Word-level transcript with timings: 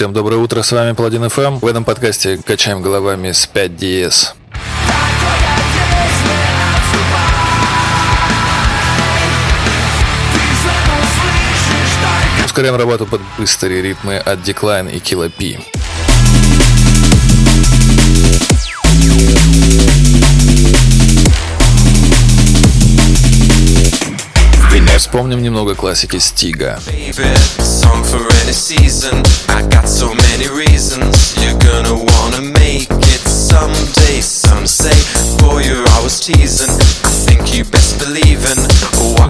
Всем 0.00 0.14
доброе 0.14 0.38
утро, 0.38 0.62
с 0.62 0.72
вами 0.72 0.92
Паладин 0.92 1.28
ФМ. 1.28 1.58
В 1.58 1.66
этом 1.66 1.84
подкасте 1.84 2.40
качаем 2.42 2.80
головами 2.80 3.32
с 3.32 3.46
5DS. 3.52 4.32
Ускоряем 12.46 12.76
работу 12.76 13.04
под 13.04 13.20
быстрые 13.36 13.82
ритмы 13.82 14.16
от 14.16 14.38
Decline 14.38 14.90
и 14.90 15.00
Killa 15.00 15.28
P. 15.28 15.60
Вспомним 25.00 25.42
немного 25.42 25.74
классики 25.74 26.18
Стига. 26.18 26.78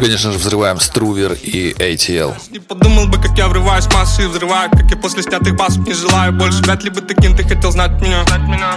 Конечно 0.00 0.32
же, 0.32 0.38
взрываем 0.38 0.80
Струвер 0.80 1.34
и 1.34 1.72
ATL. 1.78 2.34
Не 2.50 2.58
подумал 2.58 3.06
бы, 3.06 3.22
как 3.22 3.38
я 3.38 3.46
врываюсь 3.46 3.84
в 3.84 3.94
массы 3.94 4.24
и 4.24 4.26
взрываю, 4.26 4.70
как 4.72 4.90
я 4.90 4.96
после 4.96 5.22
снятых 5.22 5.54
басов 5.54 5.86
не 5.86 5.94
желаю 5.94 6.32
больше. 6.32 6.60
Вряд 6.62 6.82
ли 6.82 6.90
бы 6.90 7.00
таким 7.00 7.36
ты 7.36 7.44
хотел 7.44 7.70
знать 7.70 7.92
меня. 8.00 8.24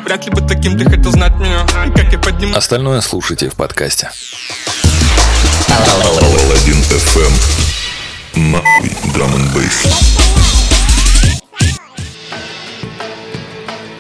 Вряд 0.06 0.24
ли 0.28 0.32
бы 0.32 0.48
таким 0.48 0.78
ты 0.78 0.86
хотел 0.86 1.12
знать 1.12 1.36
меня. 1.38 1.66
Как 1.96 2.14
я 2.14 2.20
поднимаю. 2.20 2.56
Остальное 2.56 3.02
слушайте 3.02 3.50
в 3.50 3.56
подкасте. 3.56 4.12
Паладин 5.74 6.80
FM. 6.92 7.34
Нахуй 8.36 8.92
драм 9.14 9.32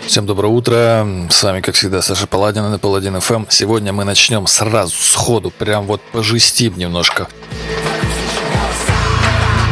Всем 0.05 0.27
доброе 0.27 0.49
утро. 0.49 1.07
С 1.31 1.41
вами, 1.41 1.61
как 1.61 1.73
всегда, 1.73 2.03
Саша 2.03 2.27
Паладин 2.27 2.69
на 2.69 2.77
Паладин 2.77 3.15
FM. 3.15 3.47
Сегодня 3.49 3.91
мы 3.91 4.03
начнем 4.03 4.45
сразу, 4.45 4.93
сходу, 4.95 5.49
прям 5.49 5.85
вот 5.85 6.01
пожестим 6.11 6.77
немножко. 6.77 7.27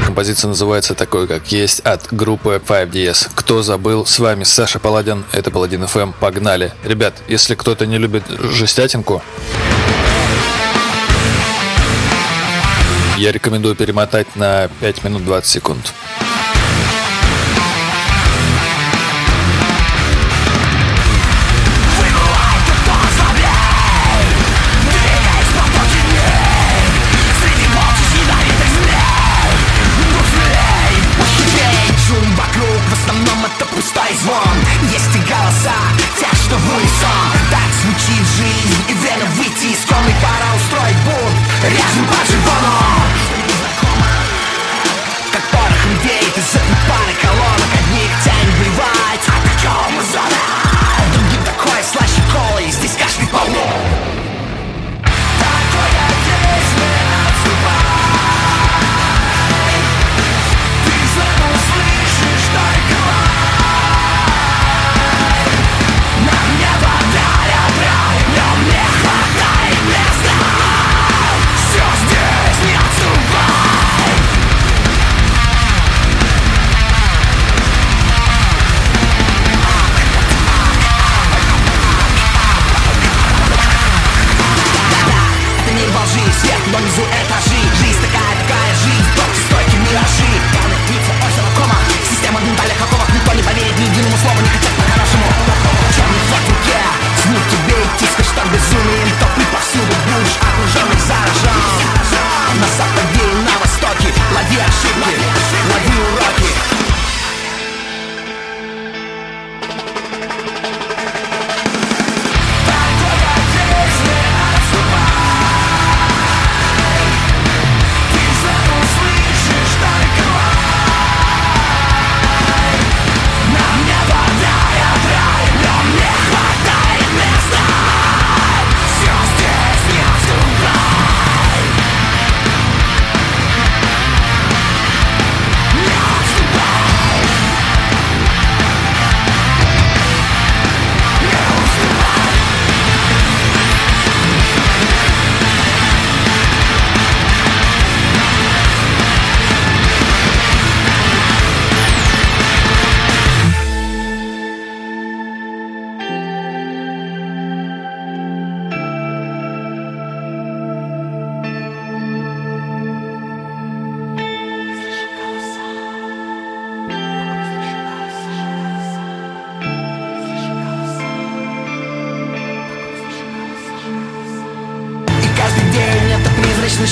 Композиция 0.06 0.50
называется 0.50 0.96
такой, 0.96 1.28
как 1.28 1.52
есть, 1.52 1.82
от 1.82 2.12
группы 2.12 2.60
5DS. 2.68 3.30
Кто 3.36 3.62
забыл, 3.62 4.08
с 4.08 4.18
вами 4.18 4.44
Саша 4.44 4.80
Паладин, 4.80 5.24
это 5.34 5.52
Паладин 5.52 5.84
FM. 5.84 6.14
Погнали. 6.20 6.74
Ребят, 6.84 7.14
если 7.28 7.54
кто-то 7.54 7.86
не 7.86 8.00
любит 8.00 8.24
жестятинку, 8.28 9.22
я 13.22 13.32
рекомендую 13.32 13.76
перемотать 13.76 14.36
на 14.36 14.68
5 14.80 15.04
минут 15.04 15.24
20 15.26 15.48
секунд. 15.48 15.94
Шум 32.08 32.36
вокруг, 32.36 32.82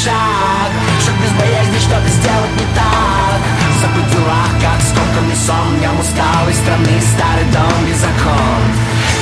шаг. 0.04 0.72
Шаг 1.04 1.16
без 1.20 1.32
боязни 1.36 1.80
что-то 1.80 2.08
сделать 2.08 2.56
не 2.56 2.68
так. 2.72 3.40
Забыть 3.82 4.08
в 4.08 4.12
делах, 4.12 4.52
как 4.64 4.80
скомканный 4.82 5.36
сон 5.36 5.78
Днем 5.78 6.00
усталой 6.00 6.54
страны, 6.54 6.96
старый 7.14 7.48
дом 7.52 7.80
без 7.88 8.02
окон. 8.04 8.64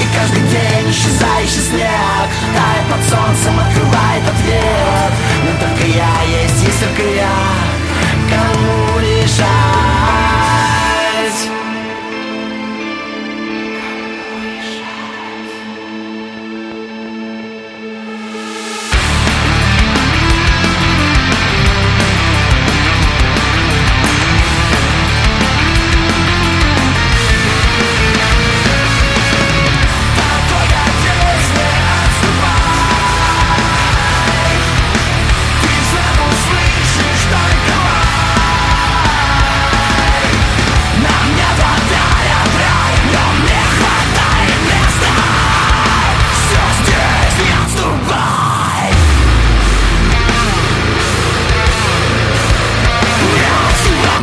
И 0.01 0.06
каждый 0.13 0.44
день 0.54 0.92
исчезающий 0.92 1.63
снег 1.69 2.30
Тает 2.54 2.86
под 2.90 3.01
солнцем, 3.10 3.54
открывает 3.60 4.24
ответ. 4.30 5.12
Но 5.46 5.51
только 5.62 5.86
я 5.88 6.13
есть, 6.42 6.62
есть 6.62 6.80
только 6.81 7.04
я 7.04 7.67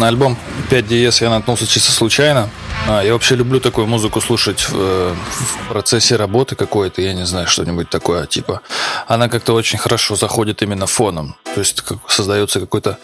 На 0.04 0.08
альбом 0.08 0.36
5DS 0.68 1.24
я 1.24 1.30
наткнулся 1.30 1.66
чисто 1.66 1.90
случайно. 1.90 2.50
А, 2.86 3.00
я 3.00 3.14
вообще 3.14 3.36
люблю 3.36 3.58
такую 3.58 3.86
музыку 3.86 4.20
слушать 4.20 4.68
в, 4.68 5.14
в 5.14 5.68
процессе 5.70 6.16
работы 6.16 6.56
какой-то, 6.56 7.00
я 7.00 7.14
не 7.14 7.24
знаю, 7.24 7.46
что-нибудь 7.46 7.88
такое, 7.88 8.26
типа. 8.26 8.60
Она 9.06 9.30
как-то 9.30 9.54
очень 9.54 9.78
хорошо 9.78 10.14
заходит 10.14 10.60
именно 10.60 10.86
фоном. 10.86 11.36
То 11.54 11.60
есть 11.60 11.80
как, 11.80 11.96
создается 12.06 12.60
какой-то 12.60 12.98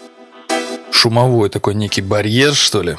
шумовой 0.91 1.49
такой 1.49 1.73
некий 1.73 2.01
барьер, 2.01 2.53
что 2.53 2.83
ли. 2.83 2.97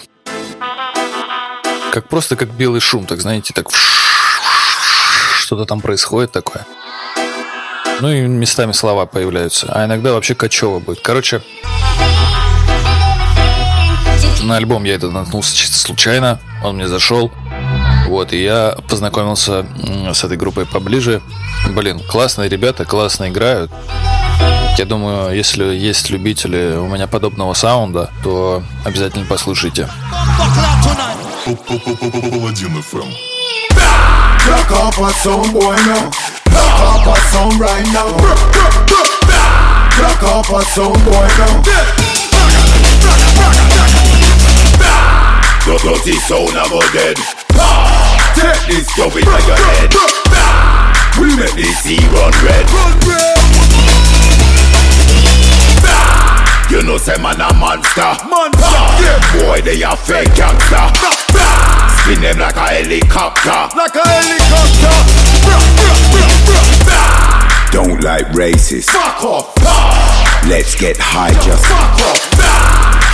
Как 1.93 2.09
просто 2.09 2.35
как 2.35 2.51
белый 2.51 2.81
шум, 2.81 3.07
так 3.07 3.21
знаете, 3.21 3.55
так 3.55 3.69
что-то 5.39 5.65
там 5.65 5.81
происходит 5.81 6.33
такое. 6.33 6.67
Ну 8.01 8.11
и 8.11 8.23
местами 8.23 8.73
слова 8.73 9.07
появляются. 9.07 9.73
А 9.73 9.85
иногда 9.85 10.13
вообще 10.13 10.35
качево 10.35 10.81
будет. 10.81 10.99
Короче, 11.03 11.41
на 14.43 14.57
альбом 14.57 14.85
я 14.85 14.95
это 14.95 15.11
наткнулся 15.11 15.55
чисто 15.57 15.77
случайно. 15.79 16.41
Он 16.63 16.77
мне 16.77 16.89
зашел. 16.89 17.31
Вот, 18.07 18.33
и 18.33 18.43
я 18.43 18.77
познакомился 18.89 19.65
с 20.13 20.25
этой 20.25 20.37
группой 20.37 20.67
поближе. 20.67 21.23
Блин, 21.71 22.01
классные 22.11 22.49
ребята, 22.49 22.85
классно 22.85 23.29
играют. 23.29 23.71
Я 24.79 24.85
думаю, 24.85 25.35
если 25.37 25.65
есть 25.65 26.11
любители 26.11 26.77
у 26.77 26.87
меня 26.89 27.07
подобного 27.07 27.55
саунда, 27.55 28.11
то 28.23 28.63
обязательно 28.85 29.27
послушайте. 29.29 29.89
Паладин 31.45 32.77
FM. 32.79 33.09
Clock 34.43 34.73
up 34.73 35.53
boy 35.53 35.77
now. 35.87 36.11
Clock 36.45 36.99
up 36.99 37.07
a 37.07 37.17
sound 37.31 37.61
right 37.61 37.87
now. 37.93 38.09
Now. 42.03 42.12
The 45.73 45.79
dirty 45.89 46.13
sound 46.29 46.53
of 46.53 46.69
a 46.69 46.85
dead. 46.93 47.17
Take 48.37 48.61
this 48.69 48.85
stuff 48.93 49.17
in 49.17 49.25
your 49.25 49.57
head. 49.57 49.89
We 51.17 51.33
make 51.33 51.57
this 51.57 51.81
sea 51.81 51.97
run 52.13 52.29
red. 52.45 52.69
You 56.69 56.83
know 56.85 56.99
say 56.99 57.17
man 57.23 57.41
a 57.41 57.49
monster. 57.57 58.05
Monster. 58.29 58.85
Them 59.01 59.21
boy 59.41 59.65
they 59.65 59.81
a 59.81 59.97
fake 59.97 60.37
gangster. 60.37 60.93
Spin 62.05 62.21
them 62.21 62.37
like 62.39 62.57
a 62.57 62.69
helicopter. 62.69 63.73
Like 63.75 63.97
a 63.97 64.05
helicopter. 64.05 64.93
Don't 67.73 68.05
like 68.05 68.27
racists. 68.37 68.91
Fuck 68.91 69.25
off. 69.25 69.57
Let's 70.47 70.77
get 70.77 70.99
high 71.01 71.33
just. 71.41 71.65
Fuck 71.65 71.97
off. 72.05 72.21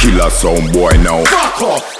Killer 0.02 0.30
some 0.30 0.72
boy 0.72 0.90
now. 1.04 1.24
Fuck 1.24 1.62
off. 1.62 1.97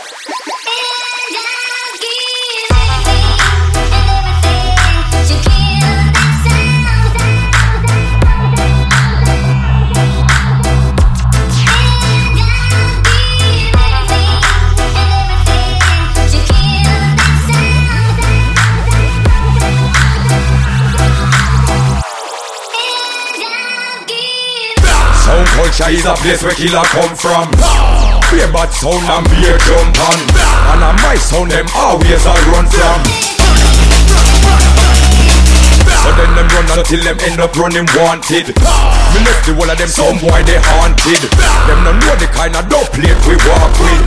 Culture 25.56 25.90
is 25.92 26.04
a 26.04 26.14
place 26.20 26.42
where 26.42 26.56
killer 26.56 26.84
come 26.92 27.14
from. 27.14 27.48
Beer 28.28 28.50
bad 28.52 28.68
sound 28.74 29.04
and 29.08 29.24
beer 29.32 29.56
jump 29.64 29.96
on. 30.04 30.20
And 30.74 30.84
on 30.84 30.96
my 31.00 31.16
sound 31.16 31.50
them 31.50 31.66
always 31.76 32.24
a 32.26 32.34
run 32.52 32.66
from. 32.68 33.00
So 36.04 36.10
then 36.16 36.30
them 36.36 36.48
run 36.52 36.68
until 36.78 37.02
them 37.04 37.18
end 37.24 37.40
up 37.40 37.56
running 37.56 37.88
wanted. 37.96 38.52
Me 38.52 39.18
left 39.24 39.44
the 39.48 39.52
whole 39.56 39.68
of 39.68 39.76
them 39.76 39.88
some 39.88 40.16
boy 40.20 40.40
they 40.44 40.60
haunted. 40.60 41.22
Them 41.68 41.84
no 41.84 41.92
know 41.92 42.14
the 42.20 42.28
kind 42.32 42.56
of 42.56 42.68
dope 42.68 42.92
plate 42.92 43.18
we 43.24 43.36
walk 43.48 43.72
with. 43.80 44.04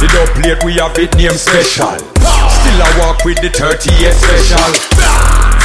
The 0.00 0.08
dope 0.12 0.32
plate 0.36 0.60
we 0.64 0.74
have 0.80 0.96
it 0.98 1.16
name 1.16 1.36
special. 1.36 1.96
Still 1.96 2.80
I 2.80 2.88
walk 3.00 3.24
with 3.24 3.40
the 3.40 3.48
38 3.48 4.12
special. 4.12 4.70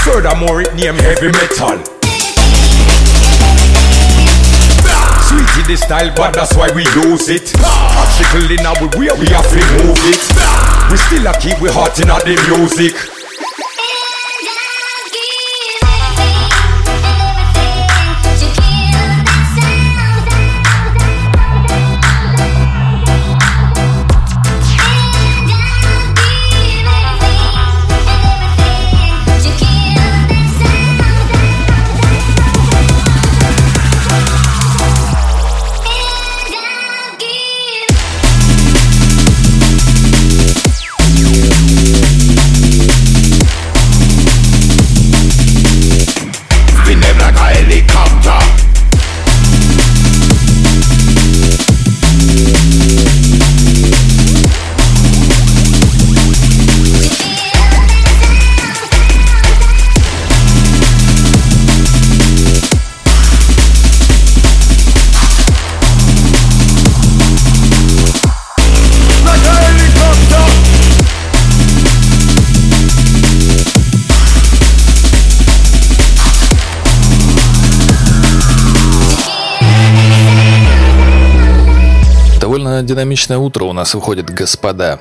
Furthermore 0.04 0.62
it 0.62 0.74
name 0.76 0.96
heavy 0.96 1.32
metal. 1.32 1.99
The 5.70 5.78
style, 5.78 6.12
but 6.16 6.34
that's 6.34 6.56
why 6.56 6.68
we 6.74 6.82
use 7.06 7.30
it. 7.30 7.54
Obstacle 7.62 8.50
in 8.50 8.66
our 8.66 8.82
way, 8.98 9.14
we 9.22 9.30
have 9.30 9.46
to 9.54 9.62
move 9.78 10.02
it. 10.10 10.22
We 10.90 10.98
still 10.98 11.28
a 11.28 11.38
keep 11.38 11.62
we 11.62 11.70
hot 11.70 12.00
in 12.02 12.08
the 12.08 12.34
music. 12.50 13.19
Динамичное 83.00 83.38
утро 83.38 83.64
у 83.64 83.72
нас 83.72 83.94
выходит, 83.94 84.30
господа. 84.30 85.00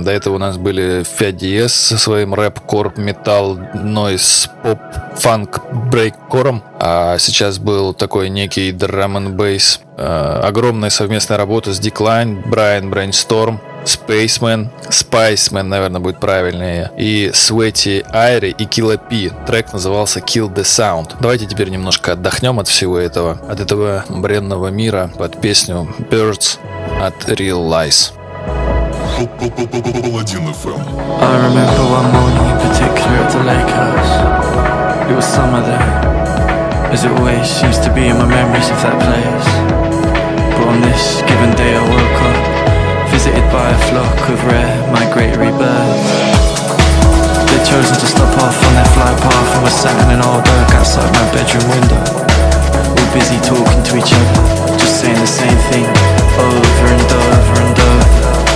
До 0.00 0.10
этого 0.10 0.34
у 0.34 0.38
нас 0.38 0.58
были 0.58 1.04
Фядиес 1.04 1.72
со 1.72 1.96
своим 1.96 2.34
рэп, 2.34 2.60
корп, 2.60 2.98
металл, 2.98 3.58
нойс, 3.72 4.50
поп, 4.62 4.78
фанк, 5.16 5.62
брейк-кором. 5.90 6.62
А 6.78 7.16
сейчас 7.16 7.58
был 7.58 7.94
такой 7.94 8.28
некий 8.28 8.72
драм 8.72 9.16
н 9.16 9.36
бейс. 9.38 9.80
Огромная 9.96 10.90
совместная 10.90 11.38
работа 11.38 11.72
с 11.72 11.80
Decline, 11.80 12.46
Брайан 12.46 12.90
Брейнсторм, 12.90 13.60
Spaceman, 13.84 14.68
Spiceman, 14.90 15.64
наверное, 15.64 16.00
будет 16.00 16.20
правильнее, 16.20 16.90
и 16.98 17.30
Sweaty 17.32 18.04
Айри 18.10 18.50
и 18.50 18.64
Killa 18.64 18.98
P. 18.98 19.30
Трек 19.46 19.72
назывался 19.72 20.20
Kill 20.20 20.52
the 20.54 20.62
Sound. 20.62 21.16
Давайте 21.20 21.46
теперь 21.46 21.70
немножко 21.70 22.12
отдохнем 22.12 22.58
от 22.60 22.68
всего 22.68 22.98
этого, 22.98 23.40
от 23.48 23.60
этого 23.60 24.04
бренного 24.08 24.68
мира 24.68 25.10
под 25.18 25.40
песню 25.40 25.88
Birds 26.10 26.58
от 27.00 27.16
Real 27.40 27.64
Lies. 27.64 28.12
I 28.20 29.24
remember 31.48 31.84
one 31.88 32.08
morning 32.12 32.44
in 32.52 32.58
particular 32.60 33.16
at 33.24 33.30
the 33.32 33.42
lake 33.50 33.72
house. 33.72 34.12
It 35.10 35.14
was 35.16 35.24
summer 35.24 35.62
there, 35.64 35.88
as 36.92 37.04
it 37.04 37.10
always 37.12 37.48
seems 37.48 37.78
to 37.80 37.90
be 37.94 38.04
in 38.08 38.16
my 38.18 38.28
memories 38.28 38.68
of 38.68 38.76
that 38.84 38.96
place. 39.00 39.48
But 40.56 40.66
on 40.68 40.80
this 40.84 41.22
given 41.24 41.56
day, 41.56 41.72
I 41.72 41.84
woke 41.88 42.20
up, 42.28 42.44
visited 43.08 43.46
by 43.48 43.66
a 43.72 43.78
flock 43.88 44.20
of 44.28 44.38
rare 44.44 44.76
migratory 44.92 45.52
birds. 45.56 46.04
They'd 47.48 47.64
chosen 47.64 47.96
to 47.96 48.08
stop 48.12 48.32
off 48.44 48.56
on 48.66 48.72
their 48.76 48.90
flight 48.92 49.18
path 49.24 49.50
and 49.56 49.62
were 49.64 49.72
sat 49.72 49.96
in 50.04 50.20
an 50.20 50.22
old 50.28 50.44
oak 50.44 50.70
outside 50.76 51.08
my 51.16 51.24
bedroom 51.32 51.64
window, 51.72 52.04
We 52.92 53.00
were 53.00 53.12
busy 53.16 53.40
talking 53.40 53.82
to 53.88 53.92
each 53.96 54.12
other 54.12 54.69
just 54.80 55.00
saying 55.00 55.18
the 55.18 55.26
same 55.26 55.58
thing 55.70 55.84
over 56.38 56.86
and 56.86 57.12
over 57.12 57.60
and 57.60 57.78
over. 57.78 58.49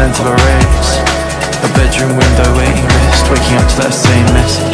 Continental 0.00 0.32
arrays. 0.32 0.96
A 1.62 1.68
bedroom 1.74 2.16
window 2.16 2.56
waiting 2.56 2.84
list, 2.84 3.30
waking 3.30 3.56
up 3.58 3.68
to 3.68 3.76
that 3.82 3.92
same 3.92 4.24
message 4.32 4.69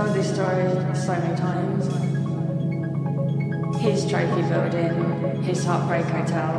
Told 0.00 0.14
this 0.14 0.32
story 0.32 0.64
so 0.94 1.12
many 1.12 1.36
times. 1.36 1.84
His 3.82 4.08
trophy 4.10 4.40
building, 4.48 5.42
his 5.42 5.62
heartbreak 5.62 6.06
hotel. 6.06 6.58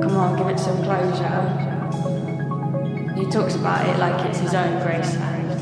Come 0.00 0.16
on, 0.16 0.38
give 0.38 0.46
it 0.46 0.60
some 0.60 0.84
closure. 0.84 1.42
He 3.16 3.26
talks 3.32 3.56
about 3.56 3.84
it 3.88 3.98
like 3.98 4.26
it's 4.26 4.38
his 4.38 4.54
own 4.54 4.80
graceland. 4.80 5.58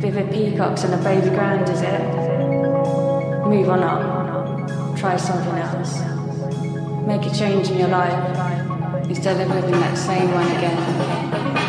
Vivid 0.00 0.30
peacocks 0.30 0.84
and 0.84 0.94
a 0.94 0.98
baby 1.02 1.30
grand, 1.30 1.68
is 1.68 1.82
it? 1.82 2.00
Move 3.48 3.68
on 3.68 3.82
up. 3.82 4.96
Try 4.96 5.16
something 5.16 5.58
else. 5.58 5.98
Make 7.04 7.26
a 7.26 7.34
change 7.34 7.68
in 7.70 7.78
your 7.78 7.88
life 7.88 9.08
instead 9.08 9.40
of 9.40 9.48
living 9.48 9.72
that 9.72 9.98
same 9.98 10.30
one 10.30 10.46
again. 10.52 11.15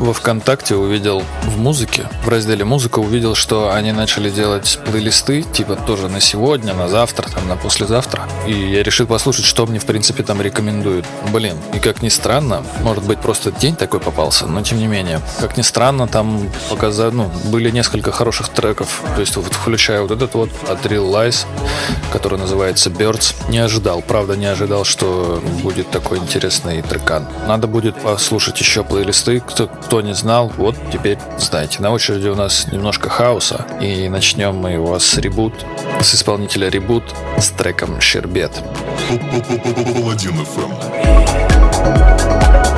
во 0.00 0.14
ВКонтакте 0.14 0.76
увидел 0.76 1.22
в 1.42 1.58
музыке, 1.58 2.08
в 2.24 2.28
разделе 2.28 2.64
«Музыка» 2.64 2.98
увидел, 3.00 3.34
что 3.34 3.72
они 3.72 3.92
начали 3.92 4.30
делать 4.30 4.78
плейлисты, 4.86 5.42
типа 5.42 5.76
тоже 5.76 6.08
на 6.08 6.20
сегодня, 6.20 6.72
на 6.72 6.88
завтра, 6.88 7.28
там, 7.28 7.46
на 7.48 7.56
послезавтра. 7.56 8.26
И 8.46 8.52
я 8.52 8.82
решил 8.82 9.06
послушать, 9.06 9.44
что 9.44 9.66
мне, 9.66 9.78
в 9.78 9.84
принципе, 9.84 10.22
там 10.22 10.40
рекомендуют. 10.40 11.04
Блин, 11.32 11.56
и 11.74 11.78
как 11.78 12.02
ни 12.02 12.08
странно, 12.08 12.64
может 12.80 13.04
быть, 13.04 13.20
просто 13.20 13.52
день 13.52 13.76
такой 13.76 14.00
попался, 14.00 14.46
но 14.46 14.62
тем 14.62 14.78
не 14.78 14.86
менее. 14.86 15.20
Как 15.38 15.58
ни 15.58 15.62
странно, 15.62 16.08
там 16.08 16.48
показали, 16.70 17.12
ну, 17.12 17.30
были 17.44 17.70
несколько 17.70 18.10
хороших 18.10 18.48
треков, 18.48 19.02
то 19.14 19.20
есть 19.20 19.36
вот 19.36 19.52
включая 19.52 20.00
вот 20.00 20.10
этот 20.10 20.34
вот 20.34 20.50
от 20.68 20.86
Real 20.86 21.10
Lies, 21.10 21.44
который 22.10 22.38
называется 22.38 22.88
Birds. 22.88 23.34
Не 23.50 23.58
ожидал, 23.58 24.00
правда, 24.00 24.34
не 24.34 24.46
ожидал, 24.46 24.84
что 24.84 25.42
будет 25.62 25.90
такой 25.90 26.18
интересный 26.18 26.80
трекан. 26.80 27.28
Надо 27.46 27.66
будет 27.66 28.00
послушать 28.00 28.58
еще 28.60 28.82
плейлисты, 28.82 29.40
кто, 29.40 29.68
кто 29.90 30.02
не 30.02 30.14
знал, 30.14 30.52
вот 30.56 30.76
теперь 30.92 31.18
знаете. 31.36 31.82
На 31.82 31.90
очереди 31.90 32.28
у 32.28 32.36
нас 32.36 32.68
немножко 32.70 33.10
хаоса, 33.10 33.66
и 33.80 34.08
начнем 34.08 34.54
мы 34.54 34.70
его 34.70 34.96
с 35.00 35.18
ребут, 35.18 35.52
с 36.00 36.14
исполнителя 36.14 36.68
ребут 36.68 37.02
с 37.36 37.48
треком 37.48 38.00
«Щербет». 38.00 38.52
Паладин 39.08 40.42
FM. 40.42 42.69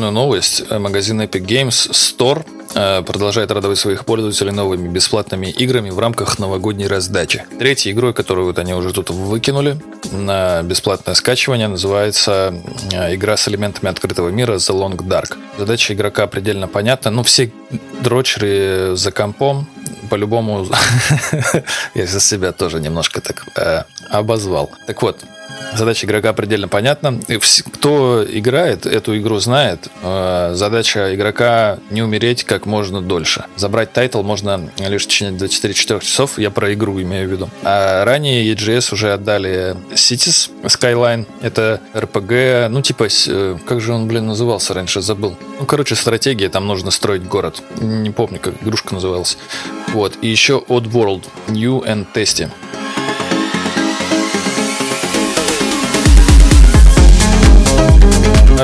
Прикольную 0.00 0.12
новость. 0.12 0.70
Магазин 0.70 1.20
Epic 1.20 1.44
Games 1.44 1.90
Store 1.90 2.42
э, 2.74 3.02
продолжает 3.02 3.50
радовать 3.50 3.78
своих 3.78 4.06
пользователей 4.06 4.50
новыми 4.50 4.88
бесплатными 4.88 5.48
играми 5.48 5.90
в 5.90 5.98
рамках 5.98 6.38
новогодней 6.38 6.86
раздачи. 6.86 7.44
Третьей 7.58 7.92
игрой, 7.92 8.14
которую 8.14 8.46
вот 8.46 8.58
они 8.58 8.72
уже 8.72 8.92
тут 8.94 9.10
выкинули 9.10 9.76
на 10.12 10.62
бесплатное 10.62 11.14
скачивание, 11.14 11.68
называется 11.68 12.54
э, 12.92 13.14
игра 13.14 13.36
с 13.36 13.46
элементами 13.48 13.90
открытого 13.90 14.30
мира 14.30 14.54
The 14.54 14.74
Long 14.74 14.96
Dark. 14.96 15.36
Задача 15.58 15.92
игрока 15.92 16.26
предельно 16.26 16.66
понятна. 16.66 17.10
Ну, 17.10 17.22
все 17.22 17.52
дрочеры 18.02 18.96
за 18.96 19.12
компом 19.12 19.66
по-любому 20.08 20.66
я 21.94 22.06
за 22.06 22.20
себя 22.20 22.52
тоже 22.52 22.80
немножко 22.80 23.20
так 23.20 23.44
э, 23.56 23.82
обозвал. 24.10 24.70
Так 24.86 25.02
вот, 25.02 25.18
Задача 25.74 26.06
игрока 26.06 26.32
предельно 26.32 26.68
понятна. 26.68 27.20
Кто 27.72 28.24
играет, 28.28 28.86
эту 28.86 29.16
игру 29.18 29.38
знает. 29.38 29.88
Э, 30.02 30.52
задача 30.54 31.14
игрока 31.14 31.78
не 31.90 32.02
умереть 32.02 32.44
как 32.44 32.66
можно 32.66 33.00
дольше. 33.00 33.44
Забрать 33.56 33.92
title 33.92 34.22
можно 34.22 34.70
лишь 34.78 35.04
в 35.04 35.08
течение 35.08 35.38
24 35.38 36.00
часов. 36.00 36.38
Я 36.38 36.50
про 36.50 36.72
игру 36.74 37.00
имею 37.00 37.28
в 37.28 37.32
виду. 37.32 37.48
А 37.62 38.04
ранее 38.04 38.52
EGS 38.52 38.92
уже 38.92 39.12
отдали 39.12 39.76
Cities 39.92 40.50
Skyline. 40.64 41.26
Это 41.40 41.80
RPG, 41.94 42.68
ну 42.68 42.82
типа, 42.82 43.08
э, 43.28 43.56
как 43.66 43.80
же 43.80 43.92
он, 43.92 44.08
блин, 44.08 44.26
назывался 44.26 44.74
раньше, 44.74 45.00
забыл. 45.00 45.36
Ну, 45.58 45.66
короче, 45.66 45.94
стратегия, 45.94 46.48
там 46.48 46.66
нужно 46.66 46.90
строить 46.90 47.24
город. 47.24 47.62
Не 47.80 48.10
помню, 48.10 48.40
как 48.40 48.54
игрушка 48.62 48.94
называлась. 48.94 49.38
Вот. 49.88 50.18
И 50.20 50.28
еще 50.28 50.62
Oddworld 50.68 51.24
New 51.48 51.80
and 51.80 52.06
Tasty. 52.14 52.50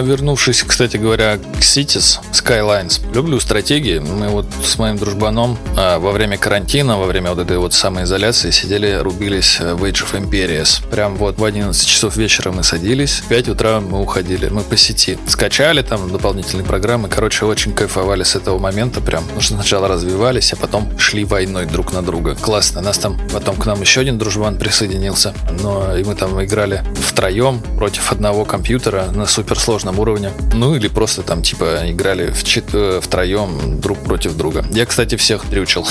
Вернувшись, 0.01 0.63
кстати 0.63 0.97
говоря, 0.97 1.39
к 1.39 1.61
Cities 1.61 2.19
Skylines, 2.33 3.01
люблю 3.15 3.41
стратегии. 3.41 3.99
Мы 3.99 4.29
вот 4.29 4.47
с 4.65 4.79
моим 4.79 4.97
дружбаном 4.97 5.59
а, 5.77 5.99
во 5.99 6.13
время 6.13 6.39
карантина, 6.39 6.99
во 6.99 7.07
время 7.07 7.31
вот 7.31 7.39
этой 7.39 7.59
вот 7.59 7.75
самоизоляции 7.75 8.51
сидели, 8.51 8.99
рубились 9.01 9.59
в 9.61 9.85
Age 9.85 10.05
of 10.05 10.21
Empires. 10.21 10.83
Прям 10.91 11.17
вот 11.17 11.39
в 11.39 11.45
11 11.45 11.87
часов 11.87 12.17
вечера 12.17 12.53
мы 12.53 12.63
садились, 12.63 13.21
в 13.21 13.29
5 13.29 13.49
утра 13.49 13.81
мы 13.81 14.01
уходили. 14.01 14.49
Мы 14.49 14.63
по 14.63 14.77
сети 14.77 15.19
скачали 15.27 15.83
там 15.83 16.11
дополнительные 16.11 16.65
программы. 16.65 17.09
Короче, 17.09 17.47
очень 17.47 17.73
кайфовали 17.73 18.23
с 18.23 18.37
этого 18.37 18.59
момента 18.59 19.01
прям. 19.01 19.25
Потому 19.25 19.41
что 19.41 19.55
сначала 19.55 19.89
развивались, 19.89 20.53
а 20.53 20.57
потом 20.57 20.99
шли 20.99 21.25
войной 21.25 21.67
друг 21.67 21.93
на 21.93 22.03
друга. 22.03 22.35
Классно. 22.35 22.81
Нас 22.81 22.99
там 22.99 23.19
потом 23.33 23.57
к 23.57 23.67
нам 23.67 23.81
еще 23.81 24.01
один 24.01 24.19
дружбан 24.19 24.59
присоединился. 24.59 25.35
Но 25.63 25.97
и 25.97 26.05
мы 26.05 26.15
там 26.15 26.43
играли 26.45 26.85
втроем 26.95 27.61
против 27.79 28.13
одного 28.13 28.45
компьютера 28.45 29.07
на 29.13 29.27
суперсложном 29.27 29.86
сложном 29.87 30.01
уровне. 30.01 30.31
Ну 30.55 30.75
или 30.75 30.88
просто 30.88 31.22
там 31.22 31.42
типа 31.42 31.90
играли 31.90 32.31
в 32.31 32.75
э, 32.75 33.01
втроем 33.01 33.81
друг 33.81 33.99
против 33.99 34.37
друга. 34.37 34.64
Я, 34.70 34.87
кстати, 34.87 35.16
всех 35.16 35.49
дрючил. 35.49 35.87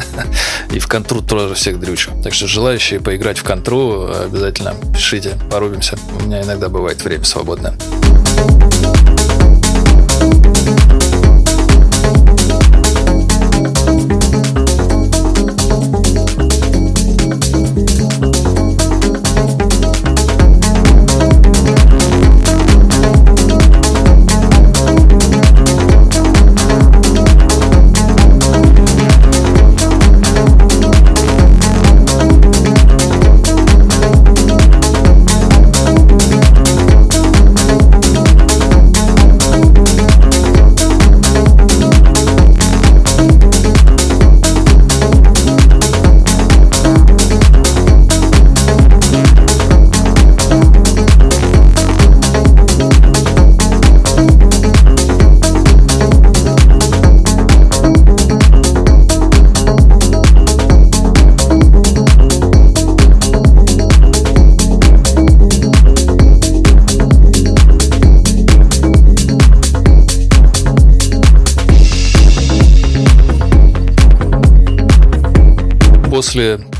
И 0.74 0.78
в 0.78 0.88
контру 0.88 1.20
тоже 1.22 1.54
всех 1.54 1.78
дрючу. 1.78 2.10
Так 2.22 2.34
что 2.34 2.46
желающие 2.46 3.00
поиграть 3.00 3.38
в 3.38 3.44
контру, 3.44 4.10
обязательно 4.10 4.74
пишите, 4.92 5.32
порубимся. 5.50 5.96
У 6.20 6.26
меня 6.26 6.42
иногда 6.42 6.68
бывает 6.68 7.04
время 7.04 7.24
свободное. 7.24 7.76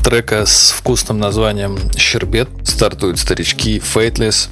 Трека 0.01 0.45
с 0.45 0.71
вкусным 0.71 1.19
названием 1.19 1.77
«Щербет» 1.95 2.49
стартуют 2.63 3.19
старички 3.19 3.79
Fateless 3.79 4.49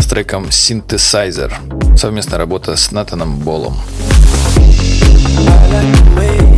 с 0.00 0.06
треком 0.06 0.44
«Synthesizer». 0.46 1.52
Совместная 1.96 2.38
работа 2.38 2.76
с 2.76 2.90
Натаном 2.92 3.38
Болом. 3.38 3.76
I 5.44 6.12
like 6.16 6.51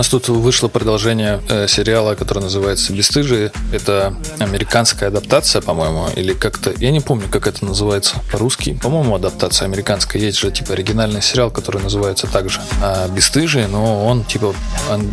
нас 0.00 0.08
тут 0.08 0.28
вышло 0.28 0.68
продолжение 0.68 1.42
э, 1.50 1.68
сериала, 1.68 2.14
который 2.14 2.42
называется 2.42 2.90
«Бесстыжие». 2.90 3.52
Это 3.70 4.14
американская 4.38 5.10
адаптация, 5.10 5.60
по-моему, 5.60 6.06
или 6.16 6.32
как-то... 6.32 6.72
Я 6.78 6.90
не 6.90 7.00
помню, 7.00 7.28
как 7.30 7.46
это 7.46 7.66
называется 7.66 8.16
по-русски. 8.32 8.80
По-моему, 8.82 9.14
адаптация 9.14 9.66
американская. 9.66 10.22
Есть 10.22 10.38
же, 10.38 10.50
типа, 10.50 10.72
оригинальный 10.72 11.20
сериал, 11.20 11.50
который 11.50 11.82
называется 11.82 12.26
также 12.26 12.62
а, 12.82 13.08
«Бесстыжие», 13.08 13.66
но 13.66 14.06
он, 14.06 14.24
типа, 14.24 14.54
ан- 14.88 15.12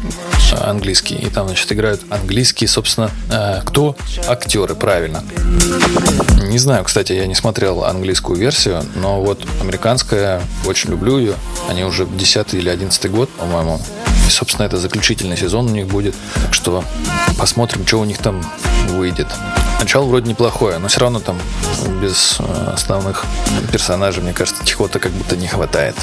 английский. 0.62 1.16
И 1.16 1.30
там, 1.30 1.48
значит, 1.48 1.70
играют 1.74 2.00
английские, 2.10 2.70
собственно, 2.70 3.12
э, 3.30 3.60
кто? 3.66 3.94
Актеры, 4.26 4.74
правильно. 4.74 5.22
Не 6.44 6.60
знаю, 6.60 6.86
кстати, 6.86 7.12
я 7.12 7.28
не 7.28 7.36
смотрел 7.36 7.84
английскую 7.84 8.40
версию, 8.40 8.86
но 8.96 9.22
вот 9.22 9.46
американская, 9.60 10.42
очень 10.66 10.92
люблю 10.92 11.18
ее. 11.18 11.34
Они 11.68 11.84
уже 11.84 12.06
10 12.06 12.54
или 12.54 12.70
11 12.70 13.12
год, 13.12 13.30
по-моему. 13.32 13.82
И, 14.28 14.30
собственно, 14.30 14.66
это 14.66 14.78
заключительный 14.78 15.38
сезон 15.38 15.68
у 15.68 15.70
них 15.70 15.88
будет. 15.88 16.14
Так 16.36 16.54
что 16.54 16.84
посмотрим, 17.38 17.88
что 17.88 18.00
у 18.00 18.06
них 18.06 18.18
там 18.18 18.44
выйдет. 18.90 19.28
Начало 19.88 20.04
вроде 20.04 20.30
неплохое, 20.30 20.80
но 20.80 20.90
все 20.90 21.00
равно 21.00 21.22
там 21.22 21.38
без 22.02 22.36
э, 22.42 22.72
основных 22.74 23.24
персонажей, 23.72 24.22
мне 24.22 24.34
кажется, 24.34 24.66
чего-то 24.66 25.00
как 25.00 25.14
будто 25.14 25.38
не 25.38 25.48
хватает. 25.48 25.96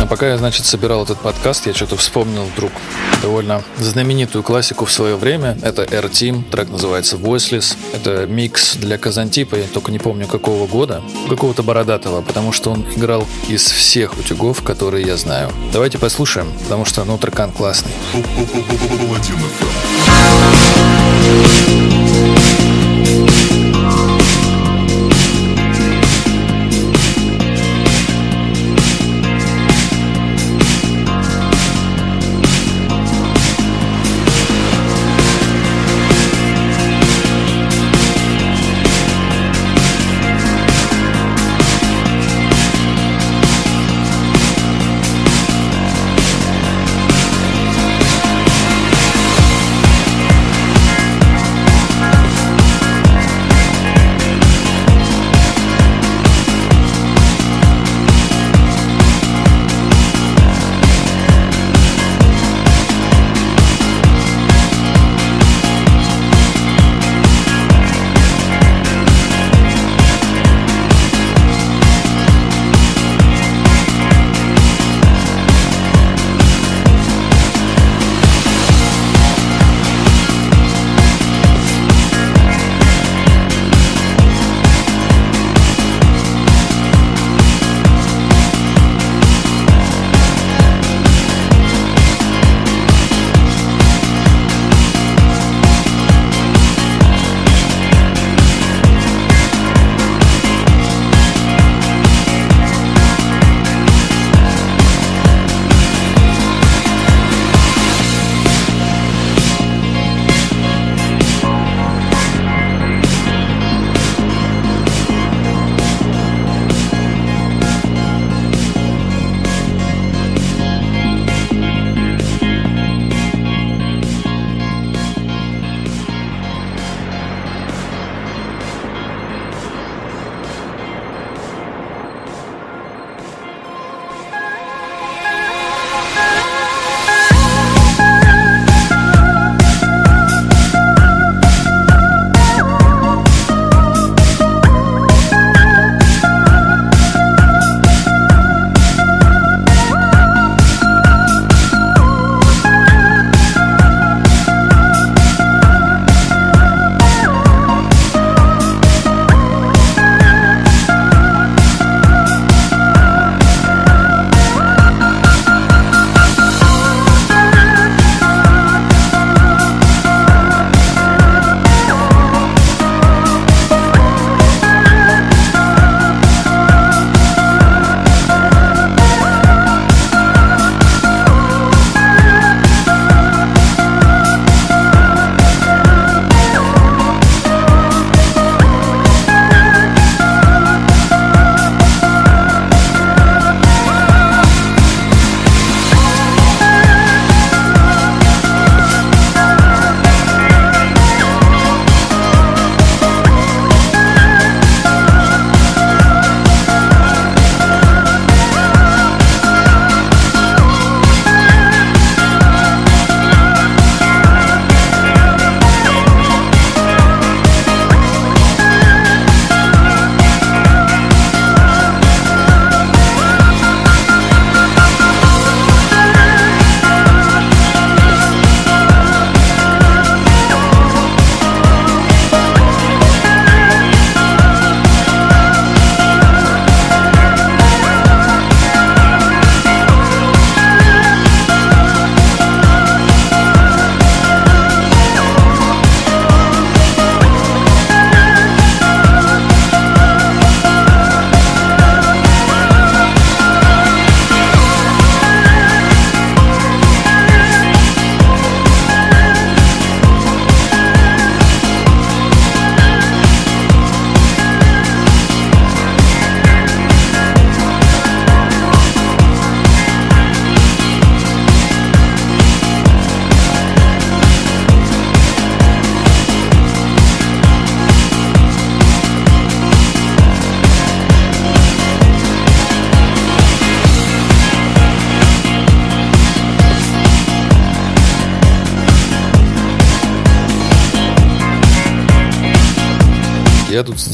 А 0.00 0.06
пока 0.06 0.26
я, 0.26 0.38
значит, 0.38 0.64
собирал 0.64 1.02
этот 1.02 1.18
подкаст, 1.18 1.66
я 1.66 1.74
что-то 1.74 1.98
вспомнил 1.98 2.44
вдруг 2.44 2.72
довольно 3.20 3.62
знаменитую 3.76 4.42
классику 4.42 4.86
в 4.86 4.90
свое 4.90 5.16
время. 5.16 5.58
Это 5.60 5.82
R-Team, 5.82 6.48
трек 6.50 6.70
называется 6.70 7.16
Voiceless. 7.16 7.76
Это 7.92 8.26
микс 8.26 8.76
для 8.76 8.96
Казантипа, 8.96 9.56
я 9.56 9.66
только 9.66 9.92
не 9.92 9.98
помню 9.98 10.26
какого 10.26 10.66
года. 10.66 11.02
Какого-то 11.28 11.62
бородатого, 11.62 12.22
потому 12.22 12.52
что 12.52 12.70
он 12.70 12.86
играл 12.96 13.26
из 13.48 13.70
всех 13.70 14.16
утюгов, 14.16 14.62
которые 14.62 15.04
я 15.06 15.18
знаю. 15.18 15.52
Давайте 15.74 15.98
послушаем, 15.98 16.50
потому 16.62 16.86
что, 16.86 17.04
ну, 17.04 17.18
трекан 17.18 17.52
классный. 17.52 17.92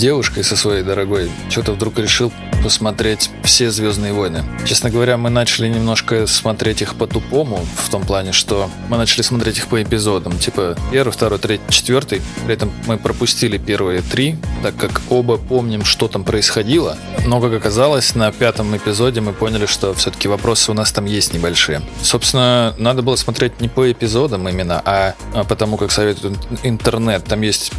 Девушкой 0.02 0.42
со 0.42 0.56
своей 0.56 0.82
дорогой 0.82 1.30
что-то 1.48 1.74
вдруг 1.74 1.96
решил 1.96 2.32
посмотреть 2.64 3.30
все 3.44 3.70
«Звездные 3.70 4.12
войны». 4.12 4.42
Честно 4.66 4.90
говоря, 4.90 5.16
мы 5.16 5.30
начали 5.30 5.68
немножко 5.68 6.26
смотреть 6.26 6.82
их 6.82 6.96
по-тупому, 6.96 7.64
в 7.76 7.88
том 7.88 8.02
плане, 8.02 8.32
что 8.32 8.68
мы 8.88 8.96
начали 8.96 9.22
смотреть 9.22 9.58
их 9.58 9.68
по 9.68 9.80
эпизодам. 9.80 10.36
Типа 10.38 10.76
первый, 10.90 11.12
второй, 11.12 11.38
третий, 11.38 11.62
четвертый. 11.68 12.20
При 12.44 12.54
этом 12.54 12.72
мы 12.88 12.98
пропустили 12.98 13.58
первые 13.58 14.02
три, 14.02 14.38
так 14.62 14.76
как 14.76 15.02
оба 15.10 15.36
помним, 15.36 15.84
что 15.84 16.08
там 16.08 16.24
происходило. 16.24 16.96
Но, 17.26 17.40
как 17.40 17.52
оказалось, 17.52 18.14
на 18.14 18.30
пятом 18.32 18.76
эпизоде 18.76 19.20
мы 19.20 19.32
поняли, 19.32 19.66
что 19.66 19.94
все-таки 19.94 20.28
вопросы 20.28 20.70
у 20.70 20.74
нас 20.74 20.92
там 20.92 21.04
есть 21.04 21.34
небольшие. 21.34 21.82
Собственно, 22.02 22.74
надо 22.78 23.02
было 23.02 23.16
смотреть 23.16 23.60
не 23.60 23.68
по 23.68 23.90
эпизодам 23.90 24.48
именно, 24.48 24.80
а, 24.84 25.14
а 25.34 25.44
потому 25.44 25.76
как 25.76 25.90
советует 25.90 26.38
интернет. 26.62 27.24
Там 27.24 27.40
есть 27.42 27.72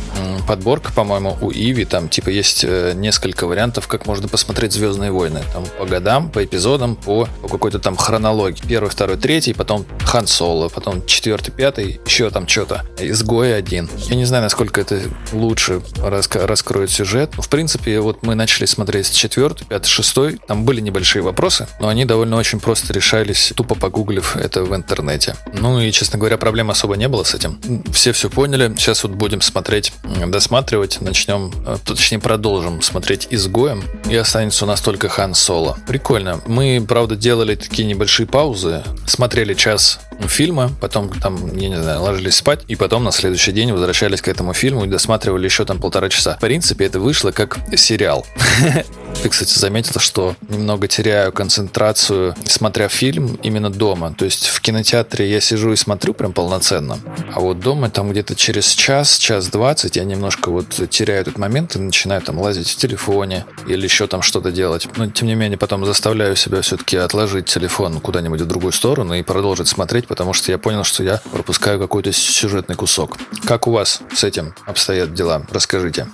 подборка, 0.48 0.91
по-моему, 0.91 1.38
у 1.41 1.52
Иви, 1.52 1.86
там 1.86 2.10
типа 2.10 2.30
есть 2.30 2.63
э, 2.63 2.93
несколько 2.96 3.48
вариантов, 3.48 3.88
как 3.88 4.06
можно 4.06 4.28
посмотреть 4.28 4.74
Звездные 4.74 5.12
войны. 5.12 5.41
Там 5.54 5.65
по 5.78 5.86
годам, 5.86 6.30
по 6.30 6.43
эпизодам, 6.43 6.96
по, 6.96 7.28
по 7.41 7.48
какой-то 7.48 7.80
там 7.80 7.96
хронологии. 7.96 8.62
Первый, 8.67 8.89
второй, 8.89 9.17
третий, 9.17 9.54
потом 9.54 9.86
Хан 10.06 10.28
Соло, 10.28 10.69
потом 10.69 11.06
четвертый, 11.06 11.52
пятый, 11.52 12.02
еще 12.06 12.30
там 12.30 12.48
что-то. 12.48 12.86
Изгой 13.00 13.56
один. 13.56 13.89
Я 14.10 14.15
не 14.15 14.26
знаю, 14.26 14.43
насколько 14.43 14.82
это 14.82 15.00
лучше 15.32 15.82
раска- 15.98 16.46
раскроет 16.73 16.89
сюжет. 16.89 17.33
В 17.38 17.49
принципе, 17.49 17.99
вот 17.99 18.23
мы 18.23 18.33
начали 18.33 18.65
смотреть 18.65 19.13
четвертый, 19.13 19.65
пятый, 19.65 19.88
шестой. 19.88 20.39
Там 20.47 20.65
были 20.65 20.81
небольшие 20.81 21.21
вопросы, 21.21 21.67
но 21.79 21.88
они 21.88 22.03
довольно 22.05 22.36
очень 22.38 22.59
просто 22.59 22.93
решались, 22.93 23.53
тупо 23.55 23.75
погуглив 23.75 24.36
это 24.36 24.63
в 24.63 24.75
интернете. 24.75 25.36
Ну 25.53 25.79
и, 25.79 25.91
честно 25.91 26.17
говоря, 26.17 26.38
проблем 26.38 26.71
особо 26.71 26.95
не 26.95 27.07
было 27.07 27.23
с 27.23 27.36
этим. 27.36 27.59
Все 27.91 28.12
все 28.12 28.29
поняли. 28.29 28.73
Сейчас 28.77 29.03
вот 29.03 29.13
будем 29.13 29.41
смотреть, 29.41 29.93
досматривать. 30.25 30.99
Начнем, 31.01 31.53
э, 31.65 31.77
точнее, 31.86 32.19
продолжим 32.19 32.81
смотреть 32.81 33.27
изгоем. 33.29 33.83
И 34.09 34.15
останется 34.15 34.65
у 34.65 34.67
нас 34.67 34.81
только 34.81 35.09
Хан 35.09 35.36
Соло. 35.36 35.77
Прикольно. 35.88 36.41
Мы, 36.47 36.83
правда, 36.88 37.15
делали 37.15 37.55
такие 37.55 37.88
небольшие 37.88 38.25
паузы. 38.25 38.83
Смотрели 39.05 39.53
час 39.53 39.99
фильма, 40.28 40.71
потом 40.82 41.10
там, 41.10 41.56
я 41.58 41.69
не 41.69 41.82
знаю, 41.82 42.02
ложились 42.02 42.36
спать, 42.36 42.62
и 42.67 42.76
потом 42.76 43.04
на 43.04 43.12
следующий 43.12 43.52
день 43.52 43.71
возвращались 43.71 44.21
к 44.21 44.28
этому 44.28 44.54
фильму 44.54 44.86
и 44.86 44.88
досматривали 44.88 45.45
еще 45.45 45.65
там 45.65 45.80
полтора 45.80 46.10
часа. 46.10 46.36
В 46.38 46.39
принципе, 46.39 46.86
это 46.86 46.99
вышло 46.99 47.32
как 47.32 47.60
сериал. 47.76 48.26
Ты, 49.21 49.30
кстати, 49.30 49.58
заметила, 49.58 49.99
что 50.02 50.36
немного 50.49 50.88
теряю 50.88 51.32
концентрацию, 51.32 52.36
смотря 52.45 52.88
фильм 52.88 53.39
именно 53.43 53.69
дома. 53.69 54.13
То 54.17 54.26
есть 54.26 54.47
в 54.47 54.60
кинотеатре 54.62 55.30
я 55.30 55.39
сижу 55.39 55.71
и 55.71 55.76
смотрю 55.76 56.13
прям 56.13 56.34
полноценно, 56.34 56.99
а 57.34 57.39
вот 57.39 57.60
дома 57.60 57.89
там 57.89 58.12
где-то 58.12 58.36
через 58.36 58.73
час, 58.73 59.17
час 59.17 59.47
двадцать 59.49 59.95
я 59.95 60.04
немножко 60.04 60.49
вот 60.49 60.67
теряю 60.89 61.21
этот 61.21 61.38
момент 61.38 61.76
и 61.76 61.80
начинаю 61.80 62.21
там 62.21 62.39
лазить 62.39 62.69
в 62.69 62.76
телефоне 62.76 63.45
или 63.67 63.84
еще 63.84 64.08
там 64.08 64.21
что-то 64.21 64.52
делать. 64.52 64.88
Но 64.97 65.08
тем 65.08 65.28
не 65.28 65.36
менее 65.36 65.58
потом 65.58 65.86
заставляю 65.86 66.36
себя 66.36 66.62
все-таки 66.62 66.97
отложить 66.97 67.45
телефон 67.45 67.99
куда-нибудь 67.99 68.41
в 68.41 68.45
другую 68.45 68.71
сторону 68.71 69.13
и 69.13 69.23
продолжить 69.23 69.67
смотреть, 69.67 70.08
потому 70.13 70.34
что 70.34 70.52
я 70.52 70.60
понял, 70.60 70.84
что 70.84 71.02
я 71.04 71.19
пропускаю 71.32 71.80
какой-то 71.80 72.12
сюжетный 72.12 72.76
кусок. 72.76 73.17
Как 73.45 73.65
у 73.65 73.71
вас 73.71 73.99
с 74.13 74.23
этим 74.23 74.54
обстоят 74.67 75.12
дела? 75.15 75.43
Расскажите. 75.49 76.08